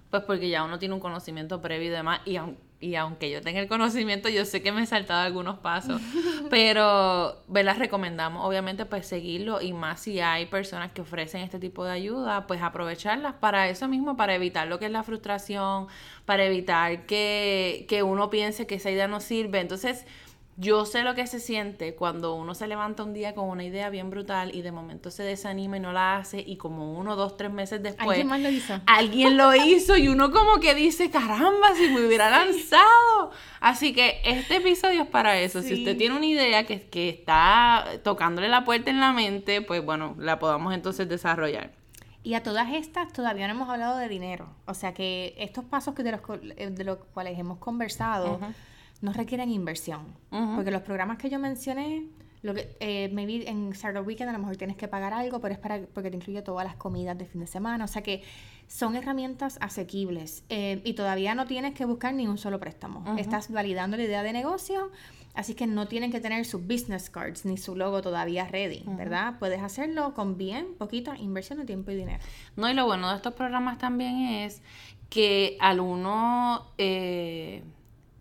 [0.10, 3.42] pues porque ya uno tiene un conocimiento previo y demás, y aunque y aunque yo
[3.42, 6.02] tenga el conocimiento, yo sé que me he saltado algunos pasos,
[6.50, 11.86] pero las recomendamos obviamente pues seguirlo y más si hay personas que ofrecen este tipo
[11.86, 15.88] de ayuda, pues aprovecharlas para eso mismo, para evitar lo que es la frustración,
[16.26, 19.60] para evitar que, que uno piense que esa idea no sirve.
[19.60, 20.06] Entonces,
[20.58, 23.90] yo sé lo que se siente cuando uno se levanta un día con una idea
[23.90, 27.36] bien brutal y de momento se desanima y no la hace y como uno, dos,
[27.36, 28.08] tres meses después...
[28.08, 28.80] Alguien más lo hizo.
[28.86, 33.32] Alguien lo hizo y uno como que dice, caramba, si me hubiera lanzado.
[33.60, 35.62] Así que este episodio es para eso.
[35.62, 39.84] Si usted tiene una idea que, que está tocándole la puerta en la mente, pues
[39.84, 41.74] bueno, la podamos entonces desarrollar.
[42.24, 44.48] Y a todas estas todavía no hemos hablado de dinero.
[44.66, 46.22] O sea que estos pasos que de, los,
[46.78, 48.40] de los cuales hemos conversado
[49.02, 50.06] no requieren inversión.
[50.30, 52.08] Porque los programas que yo mencioné,
[52.42, 55.54] lo que, eh, maybe en Startup Weekend a lo mejor tienes que pagar algo, pero
[55.54, 57.84] es para, porque te incluye todas las comidas de fin de semana.
[57.86, 58.24] O sea que
[58.68, 63.18] son herramientas asequibles eh, y todavía no tienes que buscar ni un solo préstamo.
[63.18, 64.92] Estás validando la idea de negocio,
[65.34, 69.36] así que no tienen que tener sus business cards ni su logo todavía ready, ¿verdad?
[69.40, 72.24] Puedes hacerlo con bien poquita inversión de tiempo y dinero.
[72.56, 74.62] No, y lo bueno de estos programas también es
[75.10, 76.66] que al uno...
[76.78, 77.64] Eh,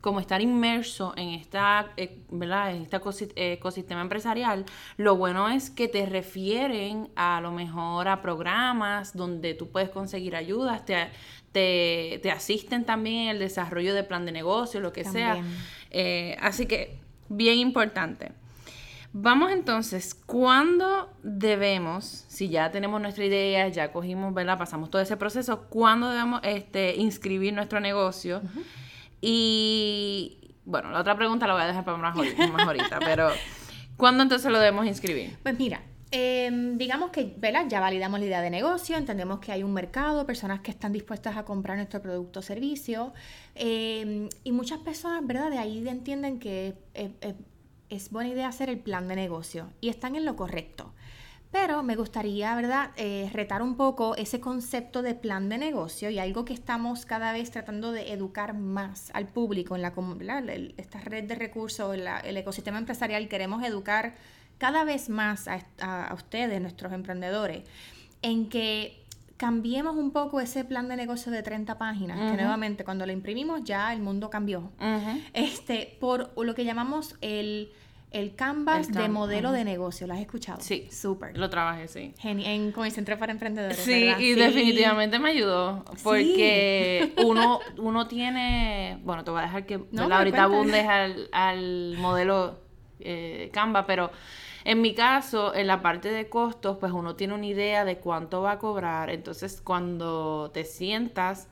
[0.05, 2.77] como estar inmerso en esta, eh, ¿verdad?
[2.77, 4.67] En este ecosistema empresarial,
[4.99, 10.37] lo bueno es que te refieren a lo mejor a programas donde tú puedes conseguir
[10.37, 11.09] ayudas, te,
[11.53, 15.43] te, asisten también en el desarrollo de plan de negocio, lo que sea.
[15.91, 16.99] Eh, así que,
[17.31, 18.33] bien importante.
[19.15, 24.59] Vamos entonces, ¿cuándo debemos, si ya tenemos nuestra idea, ya cogimos, ¿verdad?
[24.59, 28.43] Pasamos todo ese proceso, ¿cuándo debemos este, inscribir nuestro negocio?
[29.27, 33.31] Y bueno, la otra pregunta la voy a dejar para más, ahorita, pero
[33.97, 35.39] ¿cuándo entonces lo debemos inscribir?
[35.43, 37.65] Pues mira, em, digamos que ¿verdad?
[37.67, 41.39] ya validamos la idea de negocio, entendemos que hay un mercado, personas que están dispuestas
[41.39, 43.15] a comprar nuestro producto o servicio,
[43.55, 45.51] em, y muchas personas, ¿verdad?
[45.51, 46.75] De ahí entienden que
[47.89, 50.94] es buena idea hacer el plan de negocio y están en lo correcto.
[51.55, 56.19] Pero me gustaría, ¿verdad?, eh, retar un poco ese concepto de plan de negocio y
[56.19, 59.93] algo que estamos cada vez tratando de educar más al público en la
[60.77, 63.29] esta red de recursos, el ecosistema empresarial.
[63.29, 64.17] Queremos educar
[64.59, 67.63] cada vez más a, ustedes, nuestros emprendedores,
[68.21, 69.05] en que
[69.37, 73.63] cambiemos un poco ese plan de negocio de 30 páginas, que nuevamente cuando lo imprimimos
[73.63, 74.73] ya el mundo cambió,
[75.33, 77.71] este, por lo que llamamos el
[78.15, 80.07] el Canvas de modelo de negocio.
[80.07, 80.61] ¿Lo has escuchado?
[80.61, 80.89] Sí.
[80.91, 81.37] Súper.
[81.37, 82.15] Lo trabajé, sí.
[82.23, 83.77] En, con el Centro para Emprendedores.
[83.79, 85.85] Sí, y definitivamente me ayudó.
[86.03, 89.01] Porque uno, uno tiene.
[89.03, 92.61] Bueno, te voy a dejar que no, ahorita abundes al, al modelo
[93.01, 94.11] eh, Canva, pero.
[94.67, 98.41] En mi caso, en la parte de costos, pues uno tiene una idea de cuánto
[98.41, 99.11] va a cobrar.
[99.11, 101.49] Entonces, cuando te sientas,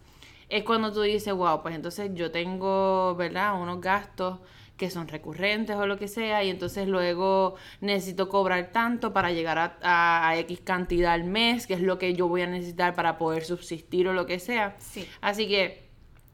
[0.49, 3.61] es cuando tú dices, wow, pues entonces yo tengo, ¿verdad?
[3.61, 4.39] Unos gastos
[4.83, 9.79] que son recurrentes o lo que sea, y entonces luego necesito cobrar tanto para llegar
[9.81, 13.45] a, X cantidad al mes, que es lo que yo voy a necesitar para poder
[13.45, 14.75] subsistir o lo que sea.
[14.81, 15.07] Sí.
[15.21, 15.85] Así que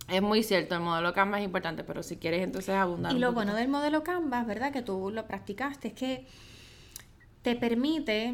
[0.08, 3.14] es muy cierto, el modelo Canvas es importante, pero si quieres entonces abundar.
[3.14, 4.72] Y lo bueno del modelo Canvas, ¿verdad?
[4.72, 6.26] Que tú lo practicaste, es que
[7.42, 8.32] te permite,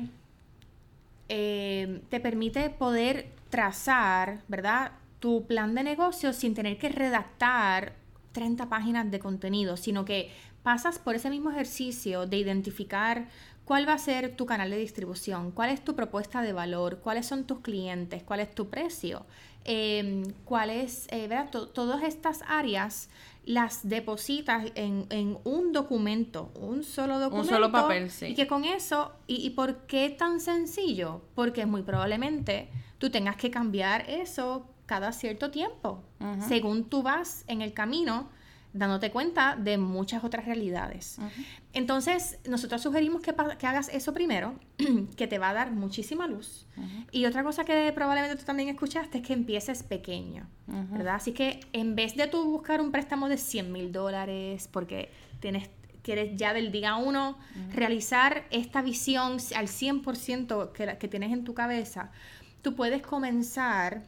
[1.28, 4.92] eh, te permite poder trazar, ¿verdad?
[5.18, 8.03] Tu plan de negocio sin tener que redactar
[8.34, 10.30] 30 páginas de contenido, sino que
[10.62, 13.28] pasas por ese mismo ejercicio de identificar
[13.64, 17.26] cuál va a ser tu canal de distribución, cuál es tu propuesta de valor, cuáles
[17.26, 19.24] son tus clientes, cuál es tu precio,
[19.64, 21.48] eh, cuál es, eh, ¿verdad?
[21.50, 23.08] todas estas áreas
[23.46, 27.48] las depositas en, un documento, un solo documento.
[27.48, 28.26] Un solo papel, sí.
[28.26, 31.22] Y que con eso, y, por qué tan sencillo?
[31.34, 36.02] Porque muy probablemente tú tengas que cambiar eso cada cierto tiempo,
[36.48, 38.28] según tú vas en el camino
[38.74, 41.18] dándote cuenta de muchas otras realidades.
[41.72, 44.58] Entonces, nosotros sugerimos que, que, hagas eso primero,
[45.16, 46.66] que te va a dar muchísima luz.
[47.12, 51.14] Y otra cosa que probablemente tú también escuchaste es que empieces pequeño, ¿verdad?
[51.14, 55.10] Así que en vez de tú buscar un préstamo de 100 mil dólares, porque
[55.40, 55.70] tienes
[56.02, 57.38] quieres ya del día uno
[57.72, 62.10] realizar esta visión al 100% que, que tienes en tu cabeza,
[62.60, 64.02] tú puedes comenzar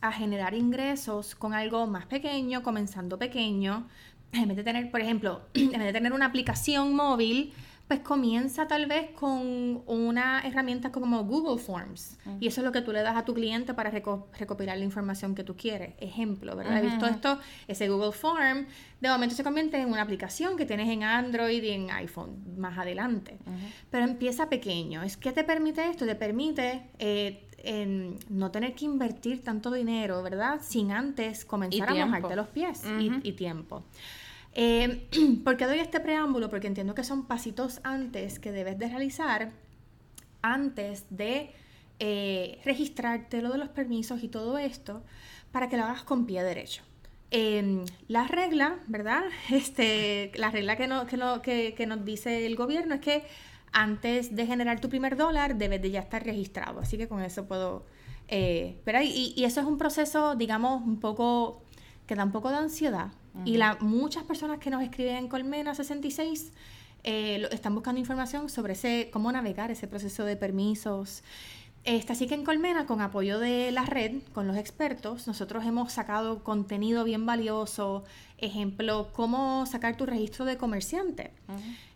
[0.00, 3.86] a generar ingresos con algo más pequeño, comenzando pequeño.
[4.32, 7.52] En vez de tener, por ejemplo, en vez de tener una aplicación móvil,
[7.90, 12.18] pues comienza tal vez con una herramienta como Google Forms.
[12.38, 15.34] Y eso es lo que tú le das a tu cliente para recopilar la información
[15.34, 15.94] que tú quieres.
[15.98, 16.78] Ejemplo, ¿verdad?
[16.78, 18.66] He visto esto, ese Google Form,
[19.00, 22.78] de momento se convierte en una aplicación que tienes en Android y en iPhone más
[22.78, 23.38] adelante.
[23.90, 25.02] Pero empieza pequeño.
[25.02, 26.06] ¿Es qué te permite esto?
[26.06, 30.60] Te permite eh, en no tener que invertir tanto dinero, ¿verdad?
[30.62, 33.82] Sin antes comenzar a mojarte los pies y, tiempo.
[34.54, 35.08] Eh,
[35.44, 36.50] ¿Por qué doy este preámbulo?
[36.50, 39.52] Porque entiendo que son pasitos antes que debes de realizar
[40.42, 41.52] antes de
[41.98, 45.02] eh, registrarte lo de los permisos y todo esto
[45.52, 46.82] para que lo hagas con pie derecho.
[47.30, 49.22] Eh, la regla, ¿verdad?
[49.50, 53.24] Este, la regla que, no, que, no, que, que nos dice el gobierno es que
[53.72, 56.80] antes de generar tu primer dólar debes de ya estar registrado.
[56.80, 57.84] Así que con eso puedo...
[58.28, 61.62] Eh, y, y, eso es un proceso, digamos, un poco
[62.06, 63.12] que da un poco de ansiedad.
[63.44, 66.52] Y la, muchas personas que nos escriben en Colmena 66
[67.04, 71.22] eh, están buscando información sobre ese, cómo navegar ese proceso de permisos.
[71.84, 75.92] Este, así que en Colmena, con apoyo de la red, con los expertos, nosotros hemos
[75.92, 78.04] sacado contenido bien valioso,
[78.36, 81.32] ejemplo, cómo sacar tu registro de comerciante.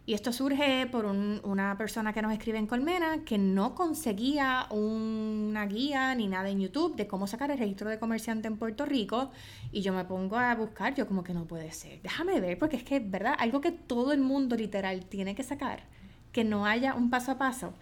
[0.06, 5.64] Y esto surge por una persona que nos escribe en Colmena que no conseguía una
[5.64, 9.30] guía ni nada en YouTube de cómo sacar el registro de comerciante en Puerto Rico.
[9.72, 12.02] Y yo me pongo a buscar, yo como que no puede ser.
[12.02, 13.34] Déjame ver, porque es que, ¿verdad?
[13.38, 15.84] Algo que todo el mundo literal tiene que sacar,
[16.32, 17.72] que no haya un paso a paso.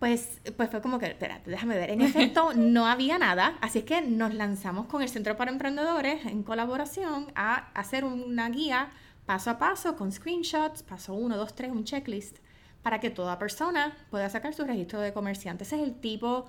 [0.00, 1.90] Pues, pues fue como que, espérate, déjame ver.
[1.90, 6.42] En efecto, no había nada, así que nos lanzamos con el Centro para Emprendedores en
[6.42, 8.90] colaboración a hacer una guía
[9.26, 12.38] paso a paso con screenshots, paso 1, 2, 3, un checklist,
[12.82, 15.64] para que toda persona pueda sacar su registro de comerciante.
[15.64, 16.46] Ese es el tipo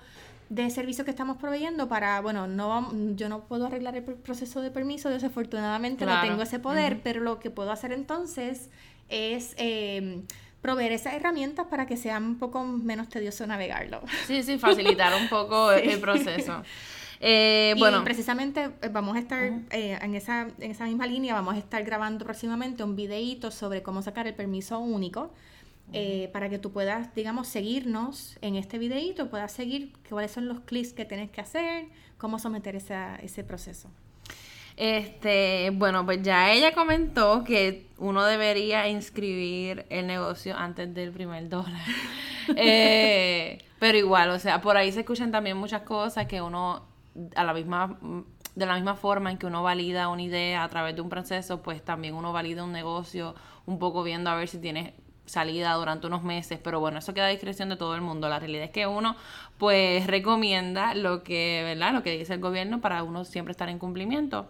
[0.50, 4.70] de servicio que estamos proveyendo para, bueno, no yo no puedo arreglar el proceso de
[4.70, 8.70] permiso, desafortunadamente no tengo ese poder, pero lo que puedo hacer entonces
[9.10, 10.24] es eh,
[10.62, 14.02] proveer esas herramientas para que sea un poco menos tedioso navegarlo.
[14.28, 16.64] Sí, sí, facilitar un poco el proceso.
[17.28, 21.56] Eh, bueno, precisamente eh, vamos a estar eh, en, esa, en esa misma línea, vamos
[21.56, 25.34] a estar grabando próximamente un videíto sobre cómo sacar el permiso único.
[25.94, 30.60] Eh, para que tú puedas, digamos, seguirnos en este videíto, puedas seguir cuáles son los
[30.62, 31.86] clics que tienes que hacer,
[32.20, 33.90] cómo someter esa, ese proceso.
[34.78, 41.50] Este, bueno, pues ya ella comentó que uno debería inscribir el negocio antes del primer
[41.50, 41.82] dólar.
[43.80, 46.95] pero igual, o sea, por ahí se escuchan también muchas cosas que uno
[47.36, 47.98] a la misma
[48.56, 51.62] de la misma forma en que uno valida una idea a través de un proceso,
[51.62, 54.94] pues también uno valida un negocio un poco viendo a ver si tiene
[55.26, 58.30] salida durante unos meses, pero bueno, eso queda a discreción de todo el mundo.
[58.30, 59.16] La realidad es que uno
[59.58, 61.94] pues recomienda lo que, ¿verdad?
[61.94, 64.48] Lo que dice el gobierno para uno siempre estar en cumplimiento.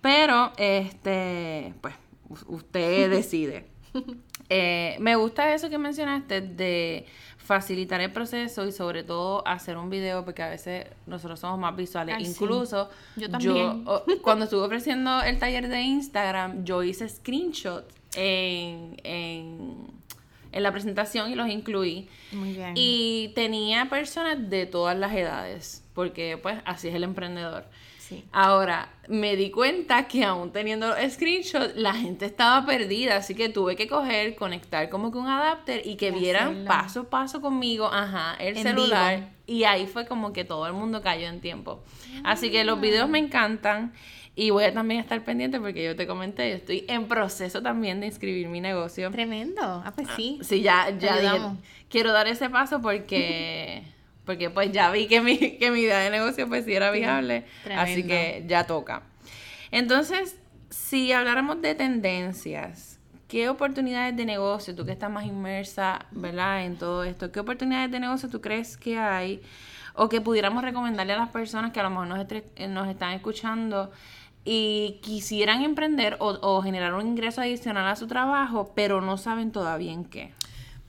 [0.00, 1.94] Pero este, pues
[2.46, 3.66] usted decide.
[4.54, 7.06] Eh, me gusta eso que mencionaste de
[7.38, 11.74] facilitar el proceso y sobre todo hacer un video porque a veces nosotros somos más
[11.74, 12.16] visuales.
[12.20, 13.84] Incluso yo también.
[14.20, 19.86] cuando estuve ofreciendo el taller de Instagram, yo hice screenshots en, en,
[20.52, 22.08] en, la presentación y los incluí.
[22.32, 22.74] Muy bien.
[22.74, 27.64] Y tenía personas de todas las edades porque pues así es el emprendedor.
[28.32, 33.76] Ahora, me di cuenta que aún teniendo screenshot, la gente estaba perdida, así que tuve
[33.76, 38.36] que coger, conectar como que un adapter y que vieran paso a paso conmigo, ajá,
[38.38, 39.30] el celular.
[39.46, 41.82] Y ahí fue como que todo el mundo cayó en tiempo.
[42.24, 43.92] Así que los videos me encantan.
[44.34, 48.00] Y voy a también estar pendiente porque yo te comenté, yo estoy en proceso también
[48.00, 49.10] de inscribir mi negocio.
[49.10, 49.60] Tremendo.
[49.62, 50.38] Ah, pues sí.
[50.40, 51.54] sí, ya, ya
[51.90, 53.82] quiero dar ese paso porque
[54.24, 57.44] porque pues ya vi que mi, que mi idea de negocio pues sí era viable,
[57.76, 59.02] así que ya toca.
[59.70, 60.36] Entonces,
[60.70, 62.98] si habláramos de tendencias,
[63.28, 66.64] ¿qué oportunidades de negocio, tú que estás más inmersa, ¿verdad?
[66.64, 69.42] En todo esto, ¿qué oportunidades de negocio tú crees que hay
[69.94, 72.26] o que pudiéramos recomendarle a las personas que a lo mejor nos,
[72.68, 73.90] nos están escuchando
[74.44, 79.92] y quisieran emprender o, generar un ingreso adicional a su trabajo, pero no saben todavía
[79.92, 80.32] en qué?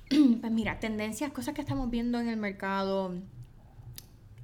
[0.41, 3.13] Pues mira, tendencias, cosas que estamos viendo en el mercado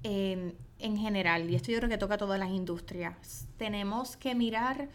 [0.04, 3.48] em, en general, y esto yo creo que toca a todas las industrias.
[3.58, 4.90] Tenemos que mirar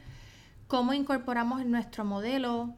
[0.67, 2.75] cómo incorporamos en nuestro modelo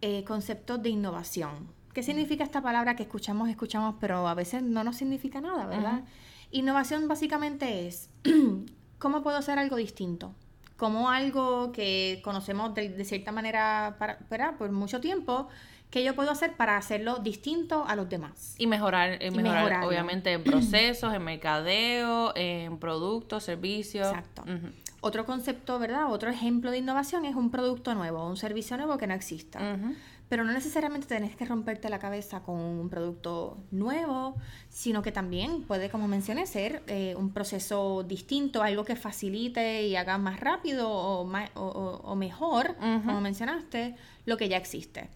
[0.00, 1.72] eh, conceptos de innovación.
[1.94, 6.04] ¿Qué significa esta palabra que escuchamos, escuchamos, pero a veces no nos significa nada, ¿verdad?
[6.50, 8.10] Innovación básicamente es
[8.98, 10.34] cómo puedo hacer algo distinto
[10.82, 13.96] como algo que conocemos de, cierta manera
[14.28, 15.46] para, por mucho tiempo,
[15.92, 18.54] que yo puedo hacer para hacerlo distinto a los demás.
[18.56, 24.08] Y mejorar, eh, mejorar obviamente, en procesos, en mercadeo, en productos, servicios.
[24.08, 24.42] Exacto.
[25.02, 26.10] Otro concepto, ¿verdad?
[26.10, 29.60] Otro ejemplo de innovación es un producto nuevo, un servicio nuevo que no exista
[30.32, 34.34] pero no necesariamente tenés que romperte la cabeza con un producto nuevo,
[34.70, 39.94] sino que también puede, como mencioné, ser eh, un proceso distinto, algo que facilite y
[39.94, 45.10] haga más rápido o, o, mejor, como mencionaste, lo que ya existe.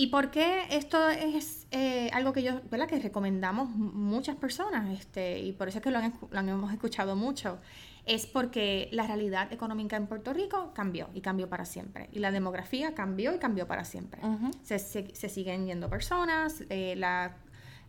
[0.00, 2.86] ¿Y por qué esto es eh, algo que yo, ¿verdad?
[2.86, 7.58] Que recomendamos muchas personas, este, y por eso es que lo, lo hemos escuchado mucho,
[8.06, 12.08] es porque la realidad económica en Puerto Rico cambió y cambió para siempre.
[12.12, 14.22] Y la demografía cambió y cambió para siempre.
[14.62, 17.34] se, siguen yendo personas, eh, la,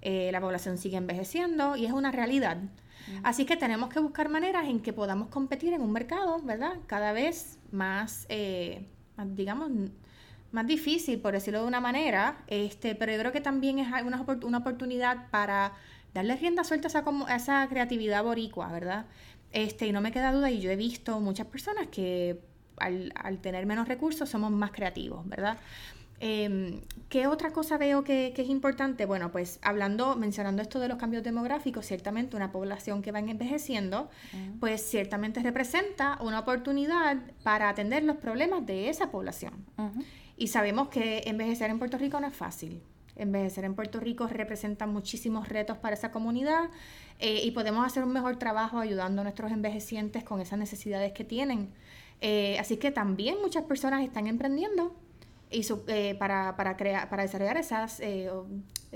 [0.02, 2.58] eh, la, población sigue envejeciendo y es una realidad.
[3.22, 6.80] Así que tenemos que buscar maneras en que podamos competir en un mercado, ¿verdad?
[6.88, 8.88] Cada vez más, eh,
[9.28, 9.70] digamos,
[10.52, 14.26] más difícil, por decirlo de una manera, este, pero yo creo que también es una,
[14.44, 15.74] una oportunidad para
[16.14, 19.06] darle rienda suelta a esa, a esa creatividad boricua, ¿verdad?
[19.52, 22.40] Este, y no me queda duda, y yo he visto muchas personas que
[22.78, 25.58] al, tener menos recursos somos más creativos, ¿verdad?
[26.22, 29.06] Em, ¿Qué otra cosa veo que, es importante?
[29.06, 34.10] Bueno, pues hablando, mencionando esto de los cambios demográficos, ciertamente una población que va envejeciendo,
[34.60, 39.54] pues ciertamente representa una oportunidad para atender los problemas de esa población.
[40.40, 42.82] Y sabemos que envejecer en Puerto Rico no es fácil.
[43.18, 46.70] Envejecer en Puerto Rico representa muchísimos retos para esa comunidad
[47.20, 51.26] eh, y podemos hacer un mejor trabajo ayudando a nuestros envejecientes con esas necesidades que
[51.26, 51.74] tienen.
[52.22, 54.96] Eh, así que también muchas personas están emprendiendo
[55.52, 58.02] y eh, para, para, crear, para desarrollar esas,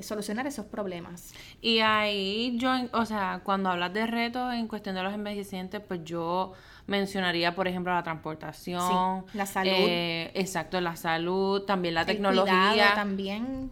[0.02, 1.34] solucionar esos problemas.
[1.62, 6.06] Y ahí yo, o sea, cuando hablas de retos en cuestión de los envejecientes, pues
[6.06, 6.54] yo
[6.88, 9.26] mencionaría, por ejemplo, la transportación.
[9.34, 9.72] la salud.
[9.72, 12.94] Eh, exacto, la salud, también la tecnología.
[12.96, 13.72] también.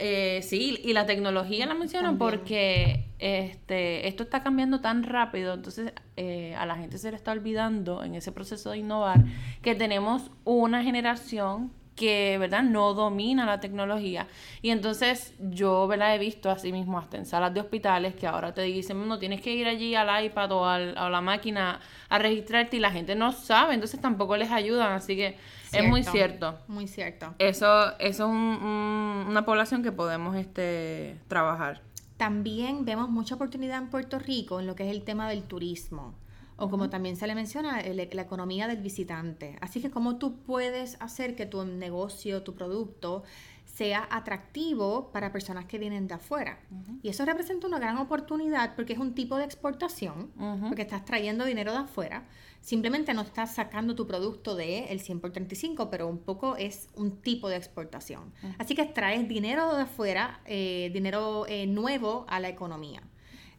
[0.00, 5.92] Eh, sí, y la tecnología la mencionan porque este, esto está cambiando tan rápido, entonces
[6.16, 9.22] eh, a la gente se le está olvidando en ese proceso de innovar
[9.62, 12.62] que tenemos una generación que, ¿verdad?
[12.62, 14.28] No domina la tecnología.
[14.62, 16.14] Y entonces yo, ¿verdad?
[16.14, 19.40] He visto así mismo hasta en salas de hospitales que ahora te dicen, no, tienes
[19.40, 23.16] que ir allí al iPad o al, a la máquina a registrarte y la gente
[23.16, 25.36] no sabe, entonces tampoco les ayudan, así que
[25.72, 26.58] es muy cierto.
[26.68, 27.34] Muy cierto.
[27.38, 31.82] Eso, eso es una población que podemos este, trabajar.
[32.16, 36.14] También vemos mucha oportunidad en Puerto Rico en lo que es el tema del turismo
[36.56, 39.56] o como también se le menciona, la economía del visitante.
[39.60, 43.24] Así que cómo tú puedes hacer que tu negocio, tu producto,
[43.76, 46.58] sea atractivo para personas que vienen de afuera.
[47.02, 50.30] Y eso representa una gran oportunidad porque es un tipo de exportación,
[50.66, 52.24] porque estás trayendo dinero de afuera.
[52.62, 56.88] Simplemente no estás sacando tu producto de el 100 por 35, pero un poco es
[56.94, 58.32] un tipo de exportación.
[58.56, 63.02] Así que traes dinero de afuera, eh, dinero eh, nuevo a la economía.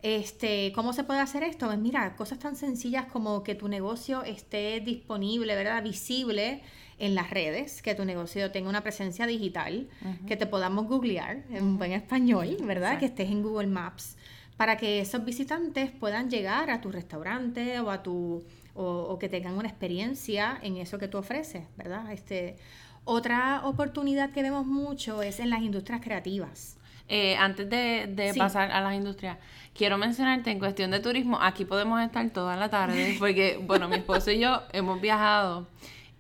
[0.03, 1.67] Este, ¿Cómo se puede hacer esto?
[1.67, 5.81] Pues mira, cosas tan sencillas como que tu negocio esté disponible, ¿verdad?
[5.83, 6.61] Visible
[6.99, 9.87] en las redes, que tu negocio tenga una presencia digital,
[10.27, 12.99] que te podamos googlear en buen español, ¿verdad?
[12.99, 14.17] Que estés en Google Maps,
[14.55, 18.43] para que esos visitantes puedan llegar a tu restaurante o a tu
[18.73, 22.11] o, que tengan una experiencia en eso que tú ofreces, ¿verdad?
[22.11, 22.57] Este,
[23.05, 26.76] otra oportunidad que vemos mucho es en las industrias creativas.
[27.09, 29.37] Eh, antes de, pasar a las industrias,
[29.73, 33.95] quiero mencionarte en cuestión de turismo, aquí podemos estar toda la tarde, porque, bueno, mi
[33.97, 35.67] esposo y yo hemos viajado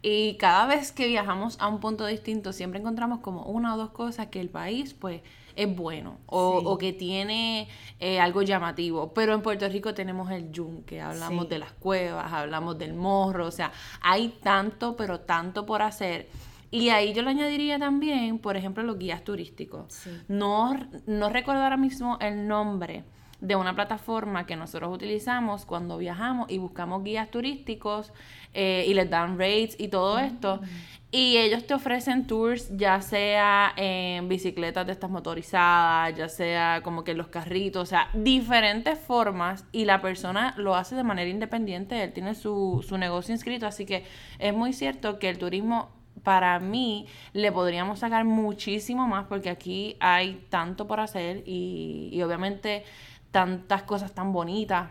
[0.01, 3.89] y cada vez que viajamos a un punto distinto, siempre encontramos como una o dos
[3.89, 5.21] cosas que el país, pues,
[5.57, 7.67] es bueno o, que tiene
[7.99, 9.11] eh, algo llamativo.
[9.13, 13.51] Pero en Puerto Rico tenemos el yunque, hablamos de las cuevas, hablamos del morro, o
[13.51, 13.71] sea,
[14.01, 16.29] hay tanto, pero tanto por hacer
[16.71, 20.07] y ahí yo le añadiría también, por ejemplo, los guías turísticos.
[20.27, 23.03] No, no recuerdo ahora mismo el nombre,
[23.39, 28.11] de una plataforma que nosotros utilizamos cuando viajamos y buscamos guías turísticos
[28.53, 30.61] eh, y les dan rates y todo esto.
[31.09, 37.05] Y ellos te ofrecen tours, ya sea en bicicletas de estas motorizadas, ya sea como
[37.05, 41.29] que en los carritos, o sea, diferentes formas y la persona lo hace de manera
[41.29, 44.03] independiente, él tiene su, su negocio inscrito, así que
[44.37, 49.97] es muy cierto que el turismo para mí le podríamos sacar muchísimo más porque aquí
[49.99, 52.83] hay tanto por hacer y, y obviamente
[53.31, 54.89] tantas cosas tan bonitas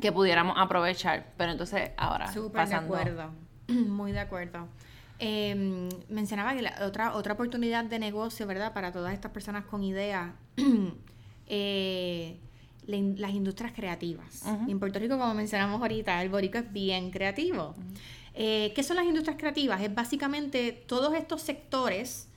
[0.00, 1.26] que pudiéramos aprovechar.
[1.36, 3.30] Pero entonces ahora Súper de acuerdo,
[3.68, 4.68] muy de acuerdo.
[5.18, 8.72] Em, mencionaba que la otra, otra oportunidad de negocio, ¿verdad?
[8.72, 10.32] Para todas estas personas con ideas,
[11.46, 12.40] eh,
[12.86, 14.44] las industrias creativas.
[14.66, 17.76] En Puerto Rico, como mencionamos ahorita, el borico es bien creativo.
[18.34, 19.80] Eh, ¿Qué son las industrias creativas?
[19.82, 22.28] Es básicamente todos estos sectores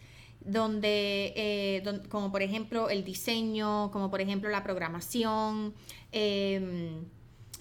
[0.41, 5.73] donde, eh, como por ejemplo el diseño, como por ejemplo la programación,
[6.11, 7.05] em,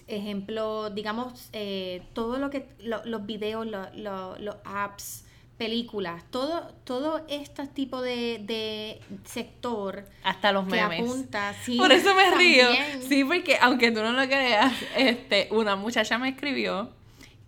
[0.07, 5.25] ejemplo, digamos, eh, todo lo que, los videos, los apps,
[5.57, 10.05] películas, todo, todo este tipo de, sector.
[10.23, 11.01] Hasta los memes.
[11.77, 12.67] Por eso me río.
[13.07, 16.91] Sí, porque aunque tú no lo creas, este, una muchacha me escribió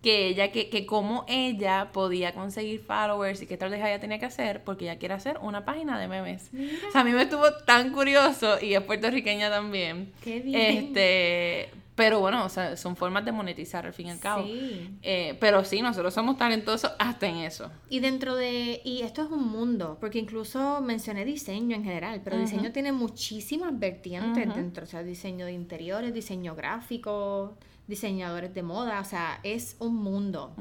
[0.08, 4.26] que ella, que, que como ella podía conseguir followers y qué tal ella tenía que
[4.26, 6.50] hacer, porque ella quiere hacer una página de memes.
[6.88, 10.14] O sea, a mí me estuvo tan curioso y es puertorriqueña también.
[10.24, 10.62] Qué bien.
[10.62, 14.46] Este, pero bueno, o sea, son formas de monetizar al fin y al cabo.
[14.46, 14.92] Sí.
[15.02, 17.70] Eh, pero sí, nosotros somos talentosos hasta en eso.
[17.90, 22.38] Y dentro de, y esto es un mundo, porque incluso mencioné diseño en general, pero
[22.38, 27.58] diseño tiene muchísimas vertientes dentro, o sea, diseño de interiores, diseño gráfico,
[27.88, 30.54] diseñadores de moda, o sea, es un mundo.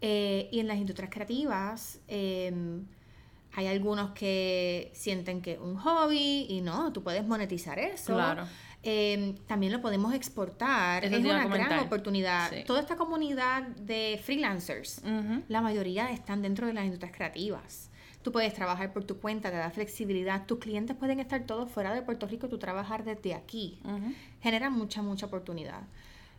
[0.00, 2.84] Eh, y en las industrias creativas em,
[3.54, 8.14] hay algunos que sienten que es un hobby y no, tú puedes monetizar eso.
[8.14, 8.44] Claro.
[8.84, 11.04] Em, también lo podemos exportar.
[11.04, 12.52] es una gran oportunidad.
[12.64, 15.02] Toda esta comunidad de freelancers,
[15.48, 17.90] la mayoría están dentro de las industrias creativas.
[18.22, 20.46] Tú puedes trabajar por tu cuenta, te da flexibilidad.
[20.46, 23.80] Tus clientes pueden estar todos fuera de Puerto Rico, tú trabajar desde aquí.
[24.40, 25.82] Genera mucha, mucha oportunidad.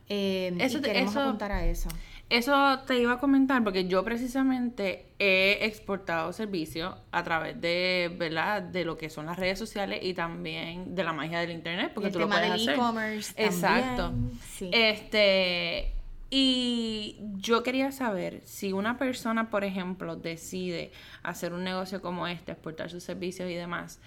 [0.09, 1.89] Eh, eso, y queremos eso, apuntar a eso.
[2.29, 8.61] Eso te iba a comentar porque yo precisamente he exportado servicios a través de, ¿verdad?
[8.61, 12.11] de lo que son las redes sociales y también de la magia del internet, porque
[12.11, 14.13] tú lo puedes del e-commerce Exacto.
[14.59, 15.93] Este
[16.31, 20.91] y yo quería saber si una persona, por ejemplo, decide
[21.23, 23.99] hacer un negocio como este, exportar sus servicios y demás.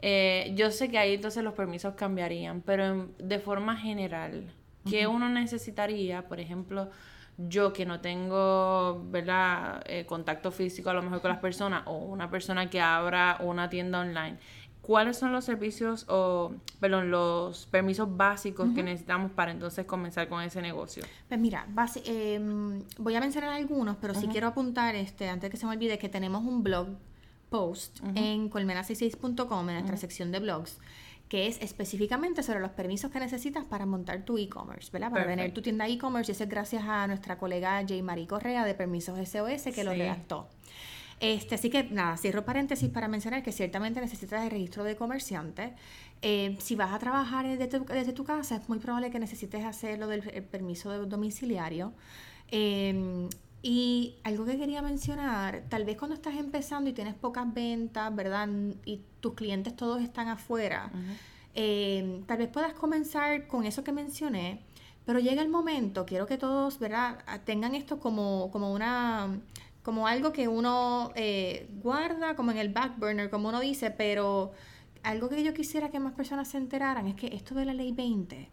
[0.00, 4.52] Eh, yo sé que ahí entonces los permisos cambiarían, pero de forma general,
[4.88, 6.90] ¿Qué uno necesitaría, por ejemplo,
[7.36, 11.96] yo que no tengo, ¿verdad?, eh, contacto físico a lo mejor con las personas o
[11.96, 14.38] una persona que abra una tienda online.
[14.82, 20.42] ¿Cuáles son los servicios o, perdón, los permisos básicos que necesitamos para entonces comenzar con
[20.42, 21.02] ese negocio?
[21.26, 21.66] Pues mira,
[22.04, 25.98] em, voy a mencionar algunos, pero sí quiero apuntar, este, antes que se me olvide,
[25.98, 26.88] que tenemos un blog
[27.48, 30.78] post en colmena66.com, en nuestra sección de blogs,
[31.28, 35.10] que es específicamente sobre los permisos que necesitas para montar tu e-commerce, ¿verdad?
[35.10, 38.02] Para tener tu tienda e-commerce, y eso es gracias a nuestra colega J.
[38.02, 40.48] Marie Correa de Permisos SOS que lo redactó.
[41.20, 45.72] Este, así que nada, cierro paréntesis para mencionar que ciertamente necesitas el registro de comerciante.
[46.22, 49.64] Eh, si vas a trabajar desde tu, desde tu, casa, es muy probable que necesites
[49.64, 51.92] hacerlo del permiso domiciliario.
[52.50, 53.28] Em,
[53.66, 58.46] y algo que quería mencionar, tal vez cuando estás empezando y tienes pocas ventas, ¿verdad?
[58.84, 60.90] Y tus clientes todos están afuera,
[61.54, 64.60] eh, tal vez puedas comenzar con eso que mencioné,
[65.06, 67.24] pero llega el momento, quiero que todos, ¿verdad?
[67.46, 69.40] Tengan esto como, como una
[69.82, 74.52] como algo que uno eh, guarda como en el back burner, como uno dice, pero
[75.04, 77.92] algo que yo quisiera que más personas se enteraran es que esto de la ley
[77.92, 78.50] 20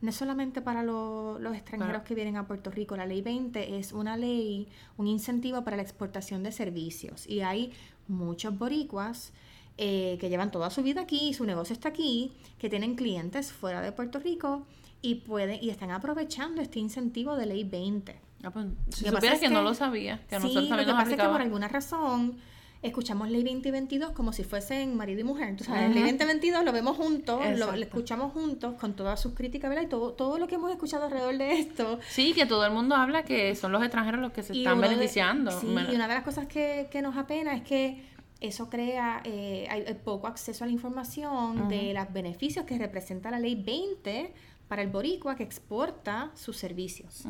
[0.00, 2.96] no es solamente para los extranjeros que vienen a Puerto Rico.
[2.96, 7.26] La ley 20 es una ley, un incentivo para la exportación de servicios.
[7.28, 7.72] Y hay
[8.08, 9.32] muchos boricuas
[9.76, 13.82] eh, que llevan toda su vida aquí, su negocio está aquí, que tienen clientes fuera
[13.82, 14.66] de Puerto Rico
[15.02, 18.18] y pueden y están aprovechando este incentivo de ley 20.
[18.42, 21.28] Ah, pues, si supieras que, no lo sabía, que sí, lo que pasa es que
[21.28, 22.38] por alguna razón
[22.82, 25.48] escuchamos Ley 2022 como si fuesen marido y mujer.
[25.48, 29.84] Entonces, uh Ley 2022 lo vemos juntos, lo, escuchamos juntos con todas sus críticas, ¿verdad?
[29.84, 31.98] Y todo, todo lo que hemos escuchado alrededor de esto.
[32.08, 35.50] Sí, que todo el mundo habla que son los extranjeros los que se están beneficiando.
[35.60, 38.02] sí, y una de las cosas que, que nos apena es que
[38.40, 43.38] eso crea, eh, hay poco acceso a la información de los beneficios que representa la
[43.38, 44.32] ley 20
[44.66, 47.24] para el boricua que exporta sus servicios.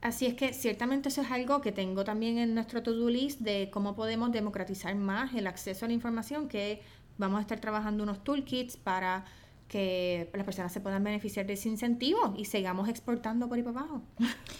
[0.00, 3.68] Así es que ciertamente eso es algo que tengo también en nuestro to-do list de
[3.72, 6.80] cómo podemos democratizar más el acceso a la información, que
[7.16, 9.24] vamos a estar trabajando unos toolkits para
[9.68, 13.80] que las personas se puedan beneficiar de ese incentivo y sigamos exportando por ahí para
[13.80, 14.02] abajo.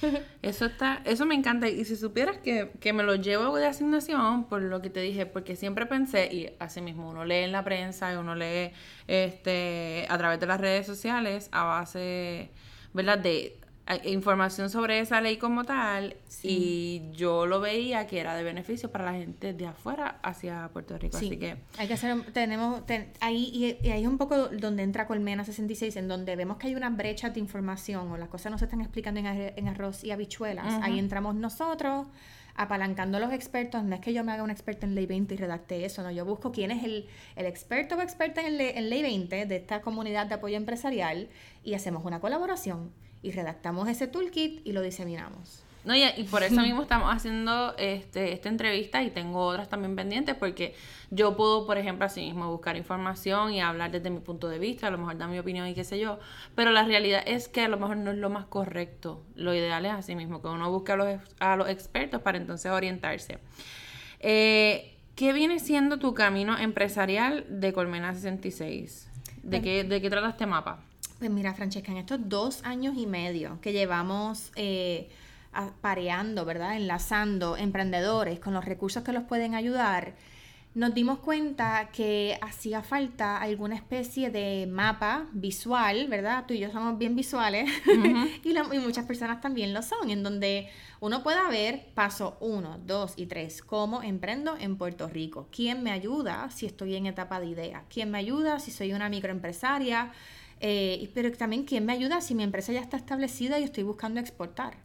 [0.42, 1.68] Eso está, eso me encanta.
[1.68, 5.24] Y si supieras que, que, me lo llevo de asignación, por lo que te dije,
[5.24, 8.72] porque siempre pensé, y así mismo uno lee en la prensa y uno lee
[9.06, 12.50] este a través de las redes sociales a base,
[12.92, 13.18] ¿verdad?
[13.18, 13.58] de
[14.04, 19.06] información sobre esa ley como tal y yo lo veía que era de beneficio para
[19.06, 21.16] la gente de afuera hacia Puerto Rico.
[21.16, 22.82] Así que hay que hacer, tenemos,
[23.20, 26.74] ahí y, ahí es un poco donde entra Colmena 66, en donde vemos que hay
[26.74, 30.82] una brecha de información o las cosas no se están explicando en, arroz y habichuelas.
[30.82, 32.06] Ahí entramos nosotros
[32.54, 33.84] apalancando a los expertos.
[33.84, 36.10] No es que yo me haga un experto en ley 20 y redacte eso, no.
[36.10, 39.80] Yo busco quién es el, el experto o experta en, en ley 20 de esta
[39.80, 41.28] comunidad de apoyo empresarial
[41.64, 42.90] y hacemos una colaboración
[43.22, 45.64] y redactamos ese toolkit y lo diseminamos.
[45.84, 49.96] No, y, y, por eso mismo estamos haciendo este, esta entrevista y tengo otras también
[49.96, 50.74] pendientes porque
[51.10, 54.88] yo puedo, por ejemplo, así mismo buscar información y hablar desde mi punto de vista,
[54.88, 56.18] a lo mejor dar mi opinión y qué sé yo,
[56.54, 59.22] pero la realidad es que a lo mejor no es lo más correcto.
[59.34, 62.70] Lo ideal es así mismo, que uno busque a los, a los expertos para entonces
[62.70, 63.38] orientarse.
[64.20, 69.10] Eh, ¿Qué viene siendo tu camino empresarial de Colmena 66?
[69.42, 70.84] ¿De, qué, ¿De qué trata este mapa?
[71.18, 75.08] Pues mira, Francesca, en estos dos años y medio que llevamos eh,
[75.80, 76.76] pareando, ¿verdad?
[76.76, 80.14] Enlazando emprendedores con los recursos que los pueden ayudar,
[80.74, 86.44] nos dimos cuenta que hacía falta alguna especie de mapa visual, ¿verdad?
[86.46, 87.68] Tú y yo somos bien visuales
[88.44, 90.68] y, y, muchas personas también lo son, en donde
[91.00, 95.90] uno pueda ver paso uno, dos y tres, cómo emprendo en Puerto Rico, quién me
[95.90, 100.12] ayuda si estoy en etapa de idea, quién me ayuda si soy una microempresaria,
[100.60, 104.20] eh, pero también quién me ayuda si mi empresa ya está establecida y estoy buscando
[104.20, 104.76] exportar.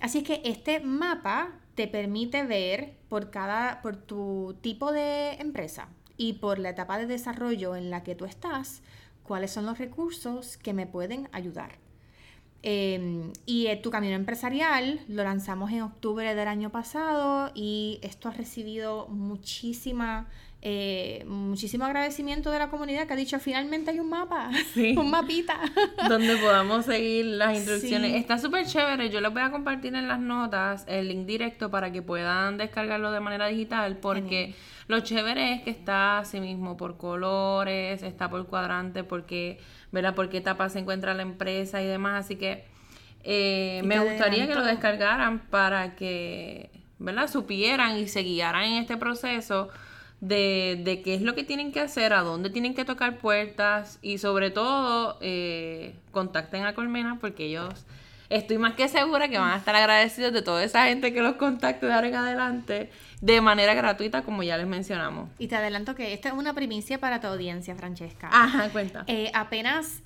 [0.00, 5.88] Así es que este mapa te permite ver por cada, por tu tipo de empresa
[6.16, 8.82] y por la etapa de desarrollo en la que tú estás,
[9.22, 11.78] cuáles son los recursos que me pueden ayudar.
[12.62, 18.32] Em, y tu camino empresarial lo lanzamos en octubre del año pasado y esto ha
[18.32, 20.28] recibido muchísima
[20.60, 24.50] eh, muchísimo agradecimiento de la comunidad que ha dicho finalmente hay un mapa,
[24.96, 25.60] un mapita.
[26.08, 28.14] Donde podamos seguir las instrucciones.
[28.14, 31.92] Está súper chévere, yo les voy a compartir en las notas el link directo para
[31.92, 34.54] que puedan descargarlo de manera digital porque
[34.88, 39.60] lo chévere es que está así mismo por colores, está por cuadrante, porque,
[39.92, 40.14] ¿verdad?
[40.14, 42.64] Por qué etapa se encuentra la empresa y demás, así que
[43.22, 47.28] eh, me gustaría que lo descargaran para que, ¿verdad?
[47.28, 49.68] Supieran y se guiaran en este proceso
[50.20, 53.98] de, de, qué es lo que tienen que hacer, a dónde tienen que tocar puertas
[54.02, 57.86] y sobre todo eh, contacten a Colmena porque ellos
[58.28, 61.36] estoy más que segura que van a estar agradecidos de toda esa gente que los
[61.36, 62.90] contacte de ahora en adelante
[63.20, 65.30] de manera gratuita como ya les mencionamos.
[65.38, 68.28] Y te adelanto que esta es una primicia para tu audiencia, Francesca.
[68.30, 69.04] Ajá, cuenta.
[69.06, 70.02] Eh, apenas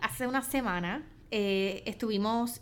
[0.00, 2.60] hace una semana eh, estuvimos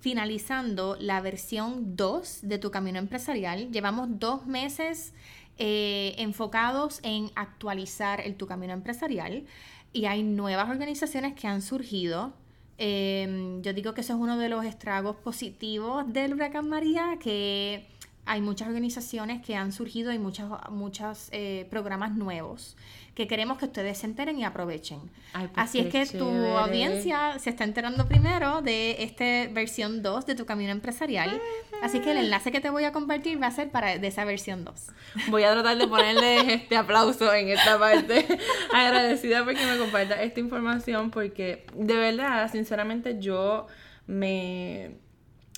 [0.00, 3.70] finalizando la versión 2 de tu camino empresarial.
[3.70, 5.12] Llevamos dos meses
[5.58, 9.44] eh, enfocados en actualizar el tu camino empresarial
[9.92, 12.32] y hay nuevas organizaciones que han surgido.
[12.78, 17.86] Em, yo digo que eso es uno de los estragos positivos del huracán María, que
[18.24, 22.76] hay muchas organizaciones que han surgido y muchos muchas, eh, programas nuevos
[23.20, 24.98] que queremos que ustedes se enteren y aprovechen.
[25.32, 30.34] Pues Así es que tu audiencia se está enterando primero de esta versión 2 de
[30.34, 31.38] tu camino empresarial.
[31.82, 34.24] Así que el enlace que te voy a compartir va a ser para de esa
[34.24, 34.86] versión 2.
[35.28, 38.26] Voy a tratar de ponerle este aplauso en esta parte.
[38.72, 43.66] Agradecida porque me comparta esta información porque de verdad, sinceramente yo
[44.06, 44.92] me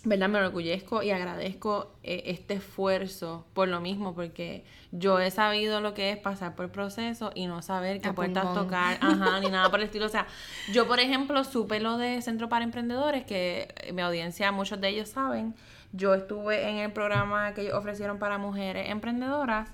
[0.04, 0.28] ¿verdad?
[0.28, 5.94] Me orgullezco y agradezco eh, este esfuerzo por lo mismo, porque yo he sabido lo
[5.94, 9.70] que es pasar por el proceso y no saber qué puertas tocar, ajá, ni nada
[9.70, 10.06] por el estilo.
[10.06, 10.26] O sea,
[10.72, 15.08] yo, por ejemplo, supe lo de Centro para Emprendedores, que mi audiencia, muchos de ellos
[15.08, 15.54] saben.
[15.92, 19.68] Yo estuve en el programa que ellos ofrecieron para mujeres emprendedoras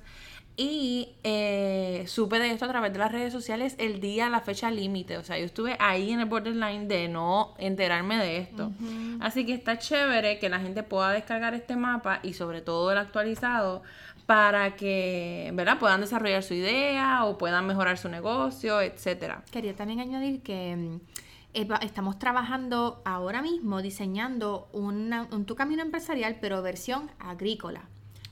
[0.61, 4.73] y eh, supe de esto a través de las redes sociales el día, la fecha
[4.73, 5.17] límite.
[5.17, 8.73] O sea, yo estuve ahí en el borderline de no enterarme de esto.
[9.21, 12.99] Así que está chévere que la gente pueda descargar este mapa y sobre todo el
[12.99, 13.85] actualizado
[14.27, 15.79] para que, ¿verdad?
[15.79, 19.45] Puedan desarrollar su idea o puedan mejorar su negocio, etcétera.
[19.53, 26.63] Quería también añadir que mm, estamos trabajando ahora mismo diseñando un tu camino empresarial, pero
[26.63, 27.83] versión agrícola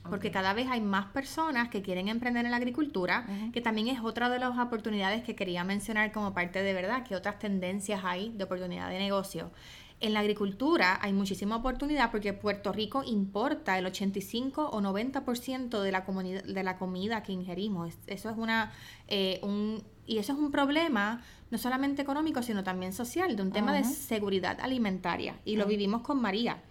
[0.09, 3.99] porque cada vez hay más personas que quieren emprender en la agricultura, que también es
[4.01, 8.29] otra de las oportunidades que quería mencionar como parte de verdad, que otras tendencias hay
[8.29, 9.51] de oportunidad de negocio.
[9.99, 15.91] En la agricultura hay muchísima oportunidad porque Puerto Rico importa el 85 o 90% de
[15.91, 17.95] la, de la comida que ingerimos.
[18.05, 18.71] Eso es una,
[19.07, 23.51] eh, un Y eso es un problema no solamente económico, sino también social, de un
[23.51, 25.35] tema de seguridad alimentaria.
[25.45, 26.61] Y lo vivimos con María.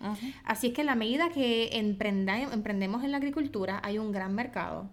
[0.44, 4.88] Así es que en la medida que emprendemos en la agricultura, hay un gran mercado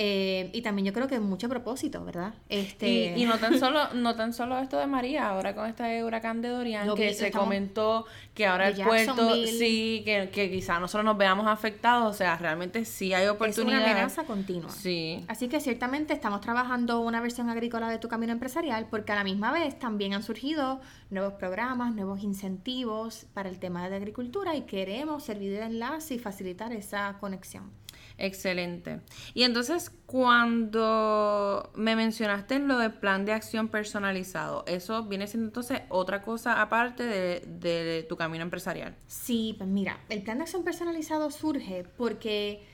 [0.00, 2.32] eh, y también yo creo que mucho propósito, ¿verdad?
[2.48, 3.18] Este...
[3.18, 6.50] Y, no tan solo no tan solo esto de María, ahora con este huracán de
[6.50, 11.48] Dorian, que se comentó que ahora el puerto, sí, que, que quizá nosotros nos veamos
[11.48, 13.80] afectados, o sea, realmente sí hay oportunidades.
[13.80, 14.70] Es una amenaza continua.
[14.70, 15.24] Sí.
[15.26, 19.24] Así que ciertamente estamos trabajando una versión agrícola de tu camino empresarial, porque a la
[19.24, 20.80] misma vez también han surgido
[21.10, 26.18] nuevos programas, nuevos incentivos para el tema de agricultura y queremos servir de enlace y
[26.20, 27.72] facilitar esa conexión.
[28.18, 29.00] Excelente.
[29.32, 35.82] Y entonces, cuando me mencionaste lo del plan de acción personalizado, eso viene siendo entonces
[35.88, 38.96] otra cosa aparte de, tu camino empresarial.
[39.06, 42.64] Sí, pues mira, el plan de acción personalizado surge porque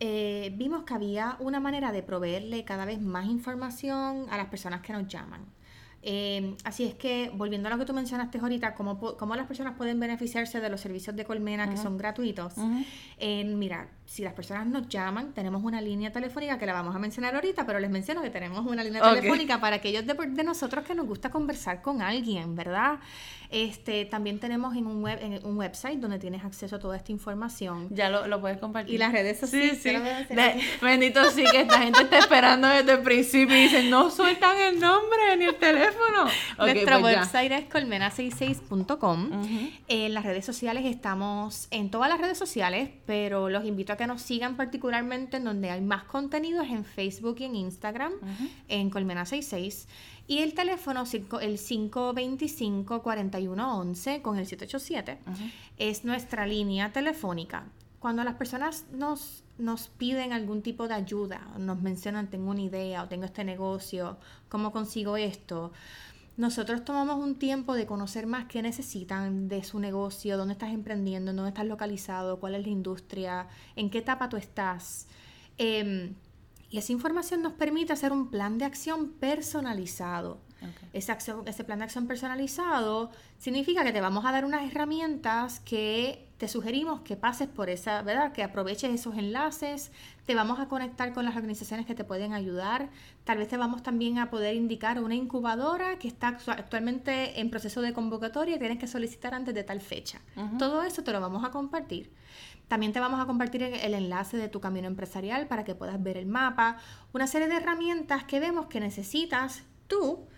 [0.00, 4.82] eh, vimos que había una manera de proveerle cada vez más información a las personas
[4.82, 5.46] que nos llaman.
[6.02, 9.76] Eh, así es que, volviendo a lo que tú mencionaste ahorita, cómo, cómo las personas
[9.76, 12.54] pueden beneficiarse de los servicios de Colmena que son gratuitos.
[13.18, 16.98] Eh, mira, si las personas nos llaman, tenemos una línea telefónica que la vamos a
[16.98, 20.84] mencionar ahorita, pero les menciono que tenemos una línea telefónica para aquellos de, de, nosotros
[20.84, 22.98] que nos gusta conversar con alguien, ¿verdad?
[23.50, 27.10] Este, también tenemos en un, web, en un website donde tienes acceso a toda esta
[27.12, 27.88] información.
[27.90, 28.94] Ya lo, lo puedes compartir.
[28.94, 29.78] Y las redes sociales.
[29.80, 30.76] Sí, sí.
[30.82, 34.80] bendito sí, que esta gente está esperando desde el principio y dicen, no sueltan el
[34.80, 36.26] nombre ni el teléfono.
[36.58, 39.30] Nuestro pues website es colmena66.com.
[39.88, 44.06] En las redes sociales estamos en todas las redes sociales, pero los invito a que
[44.06, 48.12] nos sigan particularmente en donde hay más contenidos en Facebook y en Instagram,
[48.66, 49.84] en Colmena66.
[50.26, 55.18] Y el teléfono, el 525-4111 con el 787,
[55.76, 57.66] es nuestra línea telefónica.
[57.98, 63.02] Cuando las personas nos, nos piden algún tipo de ayuda, nos mencionan, tengo una idea
[63.02, 64.16] o tengo este negocio,
[64.48, 65.72] ¿cómo consigo esto?
[66.40, 71.34] Nosotros tomamos un tiempo de conocer más qué necesitan de su negocio, dónde estás emprendiendo,
[71.34, 75.06] dónde estás localizado, cuál es la industria, en qué etapa tú estás.
[75.58, 76.14] Em,
[76.70, 80.40] y esa información nos permite hacer un plan de acción personalizado.
[80.94, 81.14] Ese,
[81.44, 86.48] ese plan de acción personalizado significa que te vamos a dar unas herramientas que te
[86.48, 88.32] sugerimos que pases por esa, ¿verdad?
[88.32, 89.92] Que aproveches esos enlaces,
[90.30, 92.88] te vamos a conectar con las organizaciones que te pueden ayudar,
[93.24, 97.82] tal vez te vamos también a poder indicar una incubadora que está actualmente en proceso
[97.82, 100.20] de convocatoria y tienes que solicitar antes de tal fecha.
[100.56, 102.12] Todo eso te lo vamos a compartir.
[102.68, 106.16] También te vamos a compartir el enlace de tu camino empresarial para que puedas ver
[106.16, 106.76] el mapa,
[107.12, 110.28] una serie de herramientas que vemos que necesitas tú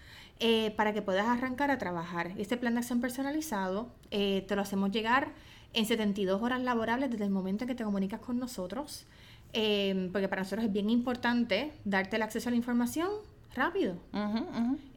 [0.41, 2.33] eh, para que puedas arrancar a trabajar.
[2.39, 5.35] Este plan de acción personalizado eh, te lo hacemos llegar
[5.75, 9.07] en 72 horas laborables desde el momento en que te comunicas con nosotros,
[9.53, 13.11] em, porque para nosotros es bien importante darte el acceso a la información
[13.55, 13.97] rápido.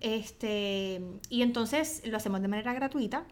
[0.01, 3.23] Este, y entonces lo hacemos de manera gratuita.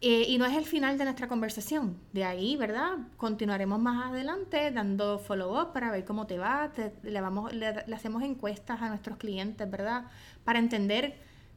[0.00, 1.96] Eh, y no es el final de nuestra conversación.
[2.12, 2.98] De ahí, ¿verdad?
[3.16, 6.70] Continuaremos más adelante dando follow-up para ver cómo te va.
[7.02, 10.04] le, vamos, le, hacemos encuestas a nuestros clientes, ¿verdad?
[10.44, 11.16] Para entender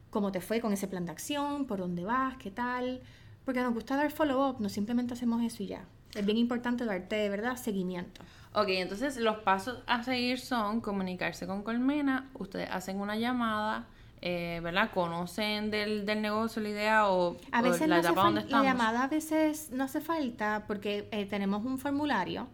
[0.09, 3.01] cómo te fue con ese plan de acción, por dónde vas, qué tal
[3.45, 5.85] porque nos gusta dar follow-up, no simplemente hacemos eso y ya.
[6.13, 8.21] Es bien importante darte, verdad, seguimiento.
[8.53, 13.85] Ok, entonces los pasos a seguir son comunicarse con Colmena, ustedes hacen una llamada,
[14.21, 14.91] eh, ¿verdad?
[14.93, 18.65] Conocen del, del, negocio, la idea o, a veces la etapa donde estamos.
[18.65, 22.47] La llamada a veces no hace falta porque eh, tenemos un formulario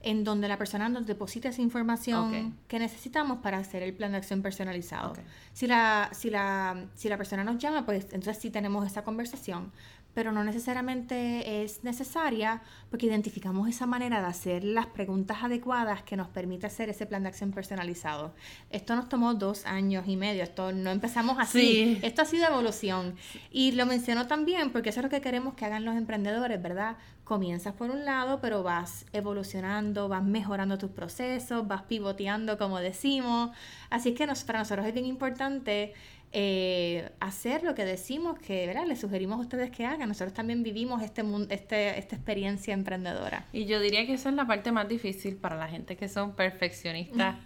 [0.00, 4.18] en donde la persona nos deposita esa información que necesitamos para hacer el plan de
[4.18, 5.14] acción personalizado.
[5.52, 9.72] Si, la, si, la, si la persona nos llama, pues entonces sí tenemos esa conversación
[10.18, 12.60] pero no necesariamente es necesaria
[12.90, 17.22] porque identificamos esa manera de hacer las preguntas adecuadas que nos permite hacer ese plan
[17.22, 18.34] de acción personalizado.
[18.68, 23.14] Esto nos tomó dos años y medio, esto no empezamos así, esto ha sido evolución.
[23.52, 26.96] Y lo menciono también porque eso es lo que queremos que hagan los emprendedores, ¿verdad?
[27.22, 33.50] Comienzas por un lado, pero vas evolucionando, vas mejorando tus procesos, vas pivoteando, como decimos.
[33.88, 35.92] Así que nos, para nosotros es bien importante
[36.32, 38.86] eh, hacer lo que decimos que, ¿verdad?
[38.86, 40.08] Les sugerimos a ustedes que hagan.
[40.08, 43.46] Nosotros también vivimos este, este, esta experiencia emprendedora.
[43.52, 46.34] Y yo diría que esa es la parte más difícil para la gente que son
[46.34, 47.36] perfeccionistas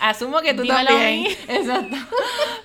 [0.00, 1.26] Asumo que tú también.
[1.48, 1.96] Exacto.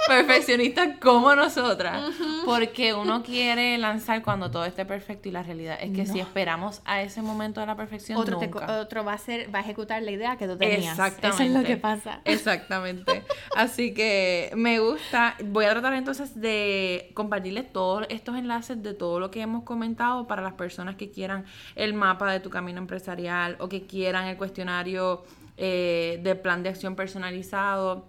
[0.07, 2.13] Perfeccionistas como nosotras.
[2.45, 6.81] Porque uno quiere lanzar cuando todo esté perfecto y la realidad es que si esperamos
[6.85, 8.39] a ese momento de la perfección, otro,
[8.79, 10.91] otro va a ser, va a ejecutar la idea que tú tenías.
[10.91, 11.43] Exactamente.
[11.43, 12.21] Eso es lo que pasa.
[12.25, 13.23] Exactamente.
[13.55, 15.35] Así que me gusta.
[15.43, 20.27] Voy a tratar entonces de compartirles todos estos enlaces de todo lo que hemos comentado
[20.27, 21.45] para las personas que quieran
[21.75, 25.23] el mapa de tu camino empresarial o que quieran el cuestionario
[25.57, 28.07] eh, de plan de acción personalizado.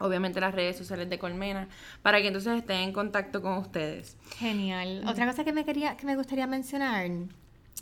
[0.00, 1.68] obviamente las redes sociales de Colmena,
[2.02, 4.16] para que entonces estén en contacto con ustedes.
[4.38, 5.04] Genial.
[5.06, 7.08] Otra cosa que me quería, que me gustaría mencionar,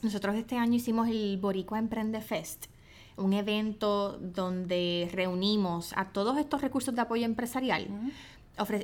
[0.03, 2.67] nosotros este año hicimos el Boricua Emprende Fest,
[3.17, 7.87] un evento donde reunimos a todos estos recursos de apoyo empresarial.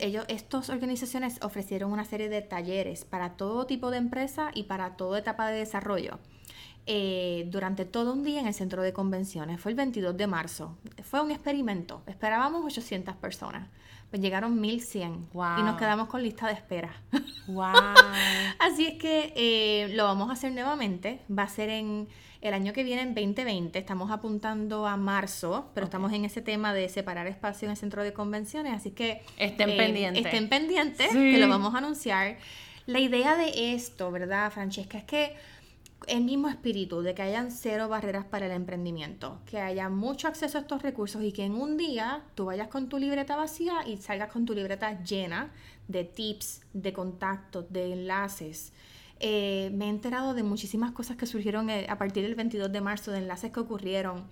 [0.01, 4.97] ellos, estas organizaciones ofrecieron una serie de talleres para todo tipo de empresa y para
[4.97, 6.18] toda etapa de desarrollo.
[6.91, 9.61] Eh, durante todo un día en el centro de convenciones.
[9.61, 10.78] Fue el 22 de marzo.
[11.03, 12.03] Fue un experimento.
[12.07, 13.68] Esperábamos 800 personas.
[14.09, 16.91] Pues llegaron 1100 y nos quedamos con lista de espera.
[17.47, 17.74] Wow.
[18.59, 21.20] Así es que eh, lo vamos a hacer nuevamente.
[21.30, 22.09] Va a ser en
[22.41, 23.78] el año que viene, en 2020.
[23.78, 28.03] Estamos apuntando a marzo, pero estamos en ese tema de separar espacio en el centro
[28.03, 28.72] de convenciones.
[28.72, 30.24] Así que estén eh, pendientes.
[30.24, 32.39] Estén pendientes, que lo vamos a anunciar.
[32.86, 34.97] La idea de esto, ¿verdad, Francesca?
[34.97, 35.36] Es que
[36.07, 40.59] el mismo espíritu de que hayan cero barreras para el emprendimiento, que haya mucho acceso
[40.59, 43.96] a estos recursos y que en un día tú vayas con tu libreta vacía y
[43.99, 45.53] salgas con tu libreta llena
[45.88, 48.72] de tips, de contactos, de enlaces.
[49.20, 52.80] Eh, me he enterado de muchísimas cosas que surgieron eh, a partir del 22 de
[52.80, 54.24] marzo, de enlaces que ocurrieron.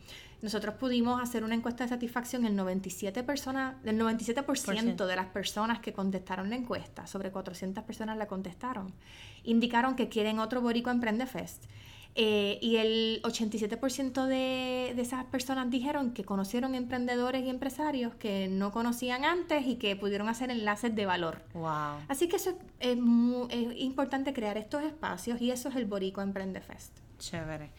[0.42, 5.80] Nosotros pudimos hacer una encuesta de satisfacción, el 97%, personas, del 97% de las personas
[5.80, 8.92] que contestaron la encuesta, sobre 400 personas la contestaron,
[9.46, 11.64] indicaron que quieren otro Boricua Emprende Fest.
[12.18, 18.48] Eh, y el 87% de, de, esas personas dijeron que conocieron emprendedores y empresarios que
[18.48, 21.42] no conocían antes y que pudieron hacer enlaces de valor.
[21.52, 21.98] Wow.
[22.08, 22.98] Así que eso es,
[23.50, 27.05] es importante crear estos espacios y eso es el Boricua Emprende Fest.
[27.18, 27.70] Chévere.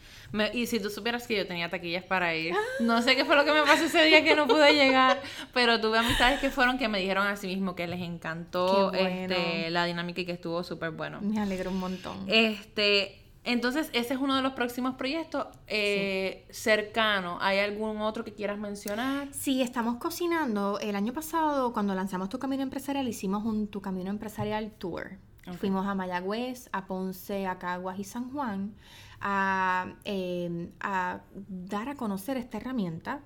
[0.52, 3.44] y si tú supieras que yo tenía taquillas para ir, no sé qué fue lo
[3.44, 5.20] que me pasó ese día que no pude llegar,
[5.54, 9.70] pero tuve amistades que fueron que me dijeron a sí mismo que les encantó este,
[9.70, 11.20] la dinámica y que estuvo súper bueno.
[11.20, 12.24] Me alegro un montón.
[12.26, 17.38] Este, entonces, ese es uno de los próximos proyectos eh, cercano.
[17.40, 19.28] ¿Hay algún otro que quieras mencionar?
[19.32, 20.78] Sí, estamos cocinando.
[20.80, 25.12] El año pasado, cuando lanzamos Tu Camino Empresarial, hicimos un Tu Camino Empresarial Tour.
[25.58, 28.74] Fuimos a Mayagüez, a Ponce, a Caguas y San Juan
[29.20, 33.20] Em, a, dar a conocer esta herramienta.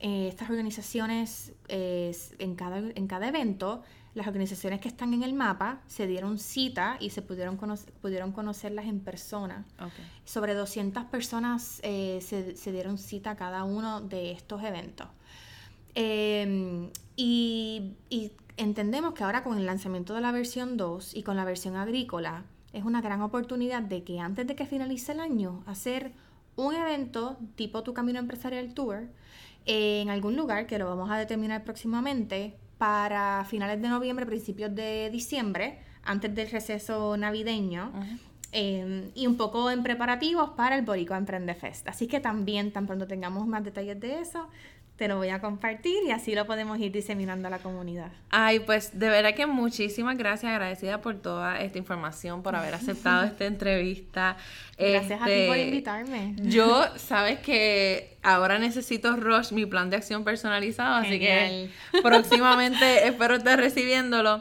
[0.00, 3.82] Eh, estas organizaciones, en, cada, en cada evento,
[4.14, 7.58] las organizaciones que están en el mapa se dieron cita y se pudieron,
[8.00, 9.64] pudieron conocerlas en persona.
[10.24, 15.08] Sobre 200 personas eh, se, dieron cita a cada uno de estos eventos.
[15.94, 21.36] Em, y, y, entendemos que ahora con el lanzamiento de la versión 2 y con
[21.36, 25.62] la versión agrícola, es una gran oportunidad de que antes de que finalice el año,
[25.66, 26.12] hacer
[26.56, 29.08] un evento tipo Tu Camino Empresarial Tour
[29.64, 35.08] en algún lugar que lo vamos a determinar próximamente para finales de noviembre, principios de
[35.10, 37.92] diciembre, antes del receso navideño.
[38.54, 41.88] Em, y un poco en preparativos para el Boricua Emprende Fest.
[41.88, 44.46] Así que también, tan pronto tengamos más detalles de eso,
[45.02, 48.12] te lo voy a compartir y así lo podemos ir diseminando a la comunidad.
[48.30, 53.24] Ay, pues de verdad que muchísimas gracias, agradecida por toda esta información, por haber aceptado
[53.26, 54.36] esta entrevista.
[54.78, 56.36] Gracias a ti por este, invitarme.
[56.36, 61.68] Yo, sabes que ahora necesito Rush, mi plan de acción personalizado, así que
[62.00, 64.40] próximamente espero estar recibiéndolo.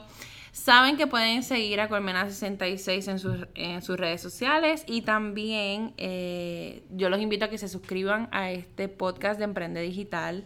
[0.51, 6.83] Saben que pueden seguir a Colmena66 en sus, en sus redes sociales y también eh,
[6.89, 10.43] yo los invito a que se suscriban a este podcast de Emprende Digital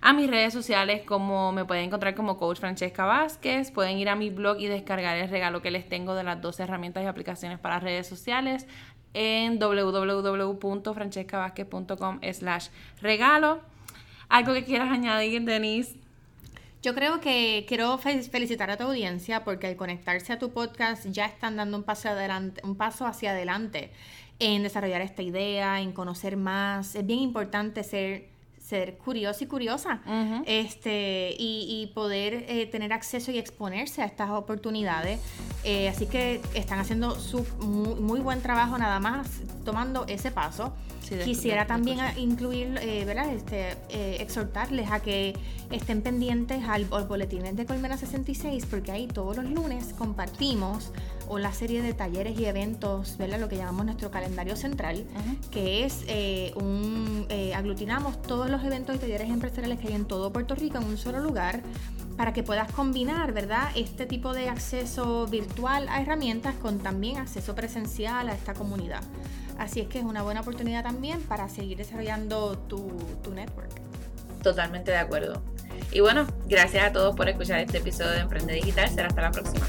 [0.00, 4.16] a mis redes sociales como me pueden encontrar como coach Francesca Vázquez, pueden ir a
[4.16, 7.58] mi blog y descargar el regalo que les tengo de las dos herramientas y aplicaciones
[7.58, 8.66] para redes sociales
[9.12, 12.68] en www.francescavázquez.com slash
[13.00, 13.60] regalo.
[14.30, 16.01] ¿Algo que quieras añadir, Denise?
[16.82, 21.26] Yo creo que quiero felicitar a tu audiencia porque al conectarse a tu podcast ya
[21.26, 23.92] están dando un paso adelante, un paso hacia adelante
[24.40, 26.96] en desarrollar esta idea, en conocer más.
[26.96, 30.00] Es bien importante ser ser curioso y curiosa
[30.46, 35.20] este y, poder eh, tener acceso y exponerse a estas oportunidades.
[35.62, 39.28] Eh, así que están haciendo su muy, buen trabajo nada más
[39.64, 40.72] tomando ese paso
[41.24, 43.32] quisiera también incluir eh, ¿verdad?
[43.32, 43.76] Este,
[44.22, 45.34] exhortarles a que
[45.70, 50.92] estén pendientes al, al boletín de Colmena 66 porque ahí todos los lunes compartimos
[51.38, 53.38] la serie de talleres y eventos, ¿verdad?
[53.38, 55.04] Lo que llamamos nuestro calendario central,
[55.50, 60.04] que es eh, un, eh, aglutinamos todos los eventos y talleres empresariales que hay en
[60.04, 61.62] todo Puerto Rico en un solo lugar
[62.16, 63.70] para que puedas combinar, ¿verdad?
[63.74, 69.02] Este tipo de acceso virtual a herramientas con también acceso presencial a esta comunidad.
[69.58, 72.88] Así es que es una buena oportunidad también para seguir desarrollando tu,
[73.22, 73.70] tu network.
[74.42, 75.42] Totalmente de acuerdo.
[75.92, 78.88] Y bueno, gracias a todos por escuchar este episodio de Emprende Digital.
[78.88, 79.66] Será hasta la próxima.